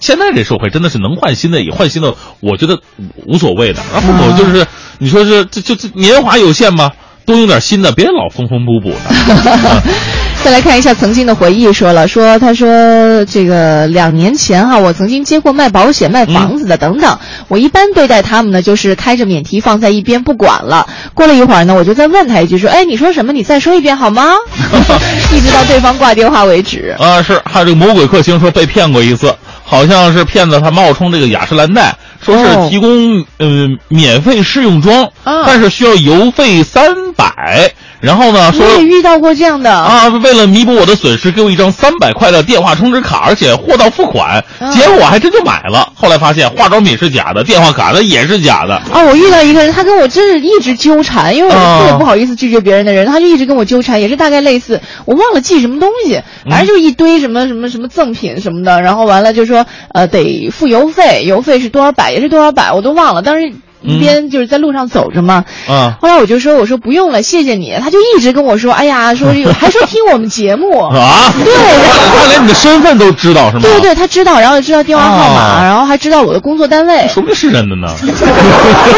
[0.00, 2.78] 现在这社会真的是能换新的也换新的，我觉得
[3.26, 3.82] 无所谓的。
[3.92, 4.66] 然后父母嗯就是，
[4.98, 6.92] 你说是这就这年华有限嘛，
[7.26, 9.82] 多用点新的，别老缝缝补补的。
[10.44, 17.16] 再来看一下曾经的回忆，说了说，他说这个两年前哈，我曾经接过卖保险、卖房子的等等，
[17.46, 20.88] 我一般对待他们呢，就是开着免提放在一边不管了。
[21.14, 23.32] 过了一会儿呢，我就再问他一句说，哎，你说什么？
[23.32, 24.32] 你再说一遍好吗？
[25.32, 26.94] 一直到对方挂电话为止。
[26.98, 29.32] 啊，是，还有这个魔鬼克星说被骗过一次，
[29.62, 37.72] 好像是骗子他冒充这个雅诗兰黛，说哦是提供呃免费试用装，啊但是需要邮费三百，
[38.02, 45.92] 然后呢说我也遇到过这样的，啊，为了弥补我的损失，给我一张三百块的电话充值卡，而且货到付款，啊结果我还真就买了。
[45.94, 48.74] 后来发现化妆品是假的，电话卡呢也是假的。
[48.74, 59.64] 啊，我遇到一个人，他跟我真是一直纠缠，因为我是特别不好意思拒绝别人的人，他就一直跟我纠缠，也是大概类似，我忘了寄什么东西，反正就一堆什么什么什么赠品什么的，然后完了就说
[59.94, 63.52] 呃得付邮费，邮费是多少百，也是多少百，我都忘了，当时。
[63.82, 67.72] 一边就是在路上走着嘛，啊后来我就说我说不用了，谢谢你。
[67.80, 69.28] 他就一直跟我说，哎呀，说
[69.58, 73.62] 还说听我们节目，啊，对他 他连你的身份都知道是吗？
[73.62, 77.08] 对对对，他知道，然后知道电话号码，哦然后还知道我的工作单位。
[77.08, 77.88] 说不定是真的呢。
[78.00, 78.14] 不是，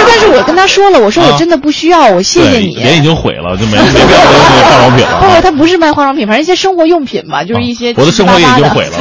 [0.07, 2.75] 但是我跟他说了，我说我真的不需要，我谢谢你。
[2.77, 5.43] 脸已经毁了，就没没必要再用这个化妆品了不。
[5.43, 8.99] 他不是卖化妆品，反正一些生活用品吧，就是一些我的生活也已经毁了。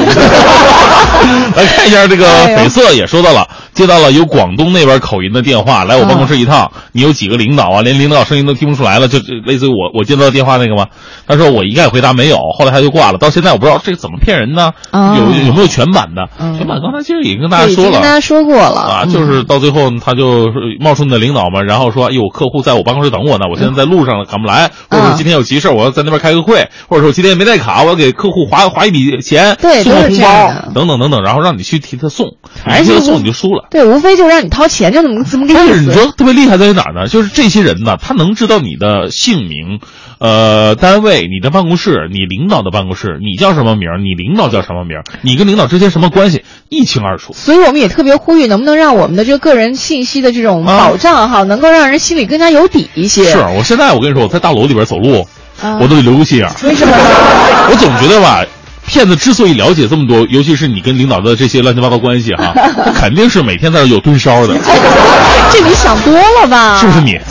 [1.55, 2.25] 来看一下这个
[2.57, 7.81] 绯色也说到了，接到了有广东那边口音的电话，来我办公室一趟，你有几个领导啊？
[7.81, 10.87] 连领导声音都听不出来了，就就类似于我我接到电话那个吗？
[11.27, 13.17] 他说我一概回答没有，后来他就挂了。
[13.17, 14.71] 到现在我不知道这个怎么骗人呢？
[14.91, 16.21] 哦有有没有全版的？
[16.39, 17.91] 嗯全版刚才其实也跟大家说了。
[17.91, 32.27] 跟大家说过了啊，嗯就是到最后他就是冒充你的领导嘛，然后说，哎呦，客户在我办公室等我呢，我现在在路上了，赶不来，或者说今天有急事，我要在那边开个会，或者说我今天没带卡，我要给客户划划一笔钱，送个红包等等等等，然后让你去替他送，
[32.63, 33.67] 反正就是你替他送你就输了。
[33.69, 35.91] 对，无非就让你掏钱，就怎么怎么个但是你。
[35.93, 37.07] 说特别厉害在于哪儿呢？
[37.07, 39.79] 就是这些人呢，他能知道你的姓名，
[40.19, 47.33] 呃，单位、你的办公室、你领导的办公室，你叫什么名儿，你领导叫什么名儿，你跟领导之间什么关系，一清二楚。
[47.33, 53.25] 所以我们也特别呼吁，能不能让我们的这个个人信息的这种啊保障哈，能够让人心里更加有底一些。
[53.31, 55.27] 是我现在我跟你说，我在大楼里边走路，
[55.61, 56.53] 啊我都得留个心眼儿。
[56.63, 57.03] 为什么呢？
[57.69, 58.43] 我总觉得吧，
[58.85, 62.53] 骗子之所以了解这么多，尤其是你跟领导的这些乱七八糟关系哈，
[62.99, 64.53] 肯定是每天在那有蹲梢的，
[65.51, 66.77] 这你想多了吧？
[66.79, 67.17] 是不是你？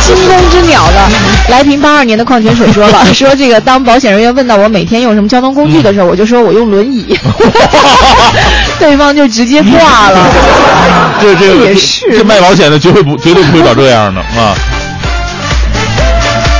[0.00, 1.08] 惊弓之鸟的，
[1.50, 7.18] 来瓶八二年的矿泉水说了，说这个当保险人员问到我每天用什么交通工具的时候，我就说我用轮椅，
[8.78, 10.20] 对方就直接挂了。
[11.20, 14.54] 这这也是这卖保险的绝对不绝对不会搞这样的啊。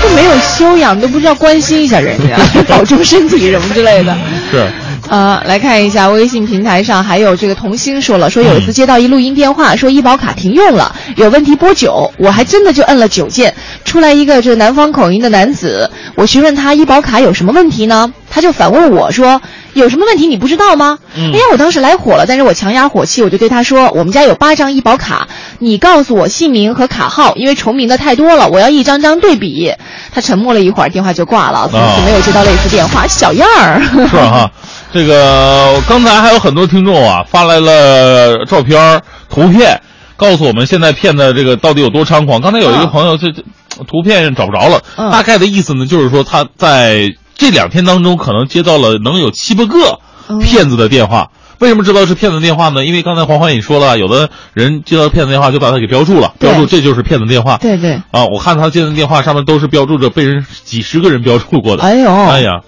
[0.09, 2.37] 都没有修养，都不知道关心一下人家，
[2.67, 4.17] 保重身体什么之类的。
[4.51, 4.67] 是。
[5.09, 13.55] 呃，来看一下微信平台上还有这个童星说了，说有一次接到一录音电话，说医保卡停用了，有问题拨九，我还真的就摁了九键，
[13.85, 18.13] 出来一个这南方口音的男子，我询问他医保卡有什么问题呢？
[18.31, 19.41] 他就反问我说。
[19.75, 20.99] 有什么问题你不知道吗？
[21.17, 25.29] 嗯哎呀，我当时来火了，但是我强压火气，我就对他说：“我们家有八张医保卡，
[25.59, 29.73] 你告诉我姓名和卡号，因为重名的太多了，我要一张张对比。”
[30.13, 33.07] 他沉默了一会儿，电话就挂了，从此没有接到类似电话。
[33.07, 34.51] 小样儿，是哈。
[34.93, 39.81] 这个刚才还有很多听众啊发来了照片、图片，
[40.17, 42.41] 告诉我们现在骗子这个到底有多猖狂。
[42.41, 43.43] 刚才有一个朋友这这
[43.87, 44.83] 图片找不着了，
[45.13, 47.11] 大概的意思呢，就是说他在。
[47.39, 50.01] 这两天当中，可能接到了能有七八个
[50.41, 51.31] 骗子的电话。
[51.61, 52.85] 为什么知道是骗子电话呢？
[52.85, 57.57] 因为刚才黄欢也说了，有的人接到骗子电话就把他给标注了，标注这就是骗子电话。
[57.57, 57.95] 对对。
[58.11, 61.83] 啊，我看他接的电话上面都是标注着被人几十个人标注过的。
[61.83, 62.61] 哎呦，哎呀。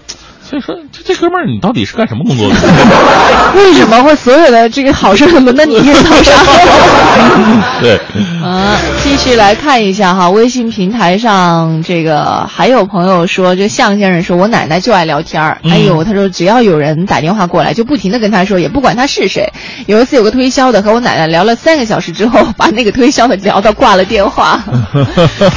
[0.50, 2.56] 所以说，这这哥们儿，你到底是干什么工作的？
[3.54, 5.92] 为什么会所有的这个好事轮到你头
[6.24, 6.34] 上？
[7.80, 8.00] 对。
[8.42, 15.60] 啊， 继续来看一下哈，微信平台上这个还有朋友说，这向先生说，我奶奶就爱聊天儿。
[15.62, 19.52] 哎呦，他说只要有人打电话过来，就不停的跟他说，也不管他是谁。
[19.86, 24.60] 有一次有个推销的和我奶奶聊了三个小时之后，把那个推销的聊到挂了电话。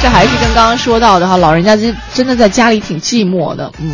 [0.00, 3.90] 这还是跟刚刚说到的哈，老人家真真的在家里挺寂寞的，嗯。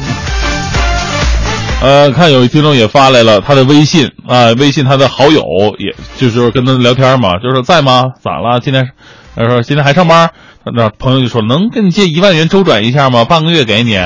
[1.82, 5.42] 呃，看有一听众也发来了他的微信啊，微信他的好友，
[5.78, 8.12] 也就是跟他聊天嘛，就是在吗？
[8.22, 8.60] 咋了？
[8.60, 8.90] 今天，
[9.34, 10.30] 他说今天还上班？
[10.74, 13.24] 那朋友就说能跟你借一万元周转一下吗？
[13.24, 13.98] 半个月给你。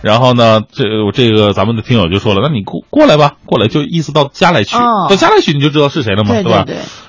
[0.00, 4.76] 然后呢，这我这个咱们的听友就说了，那你过过来吧，过来就意思到家来取，
[5.10, 6.64] 到家来取你就知道是谁了嘛，对吧？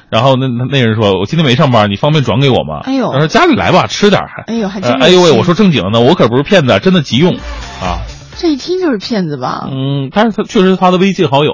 [0.09, 2.79] 然后那那人说，我今天没上班，你方便转给我吗？
[2.85, 4.51] 哎呦，他说家里来吧，吃点还。
[4.51, 4.91] 哎呦，还真。
[4.99, 7.35] 哎呦喂，我说正经的，我可不是骗子，真的急用，
[7.79, 8.01] 啊。
[8.39, 9.67] 这一听就是骗子吧？
[9.69, 11.51] 嗯，但是他确实是他的微信好友。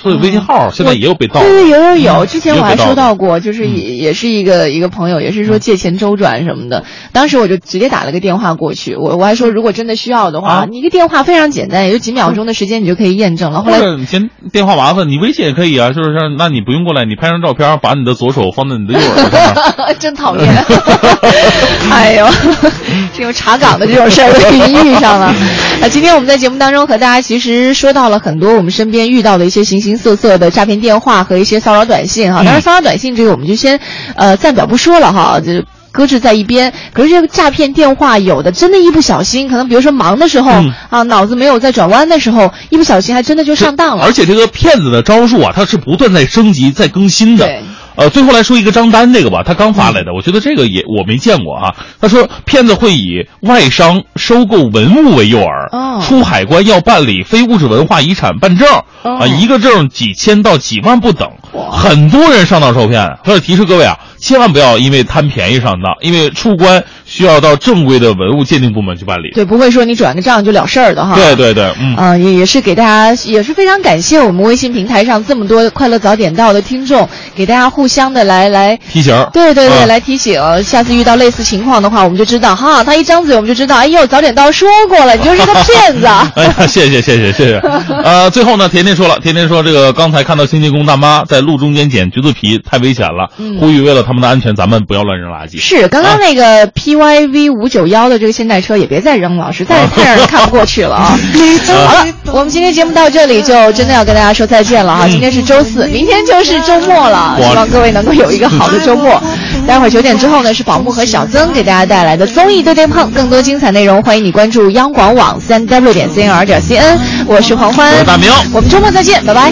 [0.00, 13.62] 说的微信号现在也有被盗，对对有有有，之前我还收到过，就是也也是一个一个朋友，也是说借钱周转什么的，当时我就直接打了个电话过去，我我还说如果真的需要的话，你一个电话非常简单，也就几秒钟的时间你就可以验证了。
[13.62, 20.46] 后来你先电话麻烦，你微信也可以啊，就是说那你不用过来，你拍张照片，把你的左手放在你的右耳上， 真讨厌，
[21.90, 22.26] 哎呦，
[23.16, 25.34] 这种查岗的这种事儿都已经遇上了。
[25.80, 29.86] 那今天我们在节目当中和大家其实说到了很多我们身边遇到的一些形形。
[29.96, 33.80] 形色色的诈骗电话和一些骚扰短信哈，当然骚扰短信这个我们就先，
[34.14, 36.72] 呃，暂表不说了哈，就搁置在一边。
[36.92, 40.52] 可是这个诈骗电话有的真的，一不小心，可能比如说忙的时候
[40.90, 44.04] 啊，脑子没有在转弯的时候，一不小心还真的就上当了。
[44.04, 47.46] 而且这个骗子的招数啊，它是不断在升级、在更新的。
[47.46, 47.62] 对。
[47.96, 51.74] 呃，最后来说一个张丹这个吧，他刚发来的，我觉得这个也我没见过啊。
[52.00, 58.68] 他说，骗子会以外商收购文物为诱饵，出海关要办理非物质文化遗产办证，
[59.02, 61.28] 啊，一个证几千到几万不等，
[61.70, 63.18] 很多人上当受骗。
[63.24, 66.84] 他说提示各位啊，千万不要因为贪便宜上当，因为出关。
[67.06, 71.14] 需要到正规的文物鉴定部门去办理，对，不会说你转个账就了事儿的哈。
[71.14, 79.14] 对对对，嗯，啊，也也是给大家，也是非常感谢我们微信平台上这么多快乐早点到的听众，给大家互相的来来提醒。
[79.32, 86.06] 对对对，来提醒，下次遇到类似情况的话，我们就知道哈，他一张嘴我们就知道，哎呦，早点到说过了，你就是个骗子。
[86.34, 87.58] 哎呀，谢谢谢谢谢谢。
[88.02, 93.30] 呃，最后呢，甜甜说了，甜甜说这个刚才看到清洁工大妈在路中间捡橘子皮，太危险了，
[93.60, 95.60] 呼吁为了他们的安全，咱们不要乱扔垃圾。
[95.60, 96.95] 是，刚刚那个 P。
[96.96, 101.16] Y V 五九幺的这个现代车也别再扔了，实在是太让人看不过去了啊！
[101.86, 105.06] 好了，我们今天节目到这里就真的要跟大家说再见了哈。
[105.08, 109.22] 今天是周四，明天就是周末了，希望各位能够有一个好的周末。
[109.66, 116.98] 待会儿九点之后呢，是宝木和小曾给大家带来的综艺对对碰，更多精彩内容欢迎你关注央广网三 W 点 C N R 点 C N。
[117.26, 119.50] 我是黄欢，我是大明，我们周末再见，拜拜。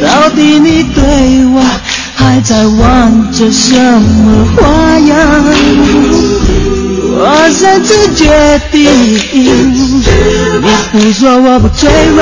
[0.00, 1.02] 到底你对
[1.54, 1.97] 我？
[2.18, 5.16] 还在玩着什么花样？
[7.20, 8.90] 我擅自决定，
[9.32, 9.48] 你
[10.92, 12.20] 不说我不退让。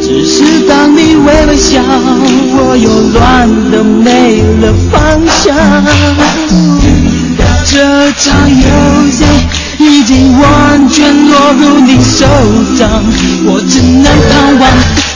[0.00, 1.82] 只是当你微微笑，
[2.56, 5.54] 我又乱得没了方向。
[7.70, 8.66] 这场游
[9.10, 9.24] 戏。
[9.78, 12.26] 已经完全落入你手
[12.76, 13.02] 掌，
[13.46, 14.68] 我只能盼望，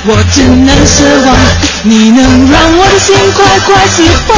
[0.06, 1.36] 我只能奢望，
[1.82, 4.34] 你能让我的心快快释放。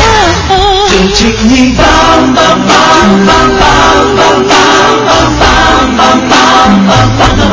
[0.88, 1.86] 就请你帮
[2.34, 2.74] 帮帮
[3.24, 3.70] 帮帮
[4.16, 5.47] 帮帮帮
[5.97, 6.34] 帮帮
[6.88, 7.47] 帮帮忙，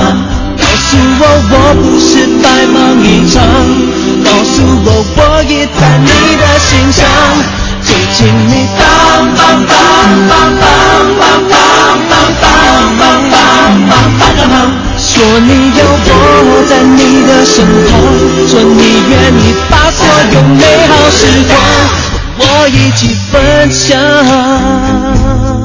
[0.57, 1.21] 告诉我
[1.51, 3.37] 我不是白忙一场，
[4.25, 6.07] 告诉我我也在你
[6.37, 7.05] 的心上，
[7.85, 8.81] 就请你帮
[9.35, 9.71] 帮帮
[10.29, 10.69] 帮帮
[11.19, 11.61] 帮帮
[12.09, 12.49] 帮帮
[12.97, 13.35] 帮帮
[13.87, 14.55] 帮帮个忙，
[14.97, 16.09] 说你有我
[16.69, 17.55] 在你的身
[17.85, 17.91] 旁，
[18.47, 19.99] 说你愿意把所
[20.31, 21.51] 有美好时光。
[22.37, 25.62] 我一起分享。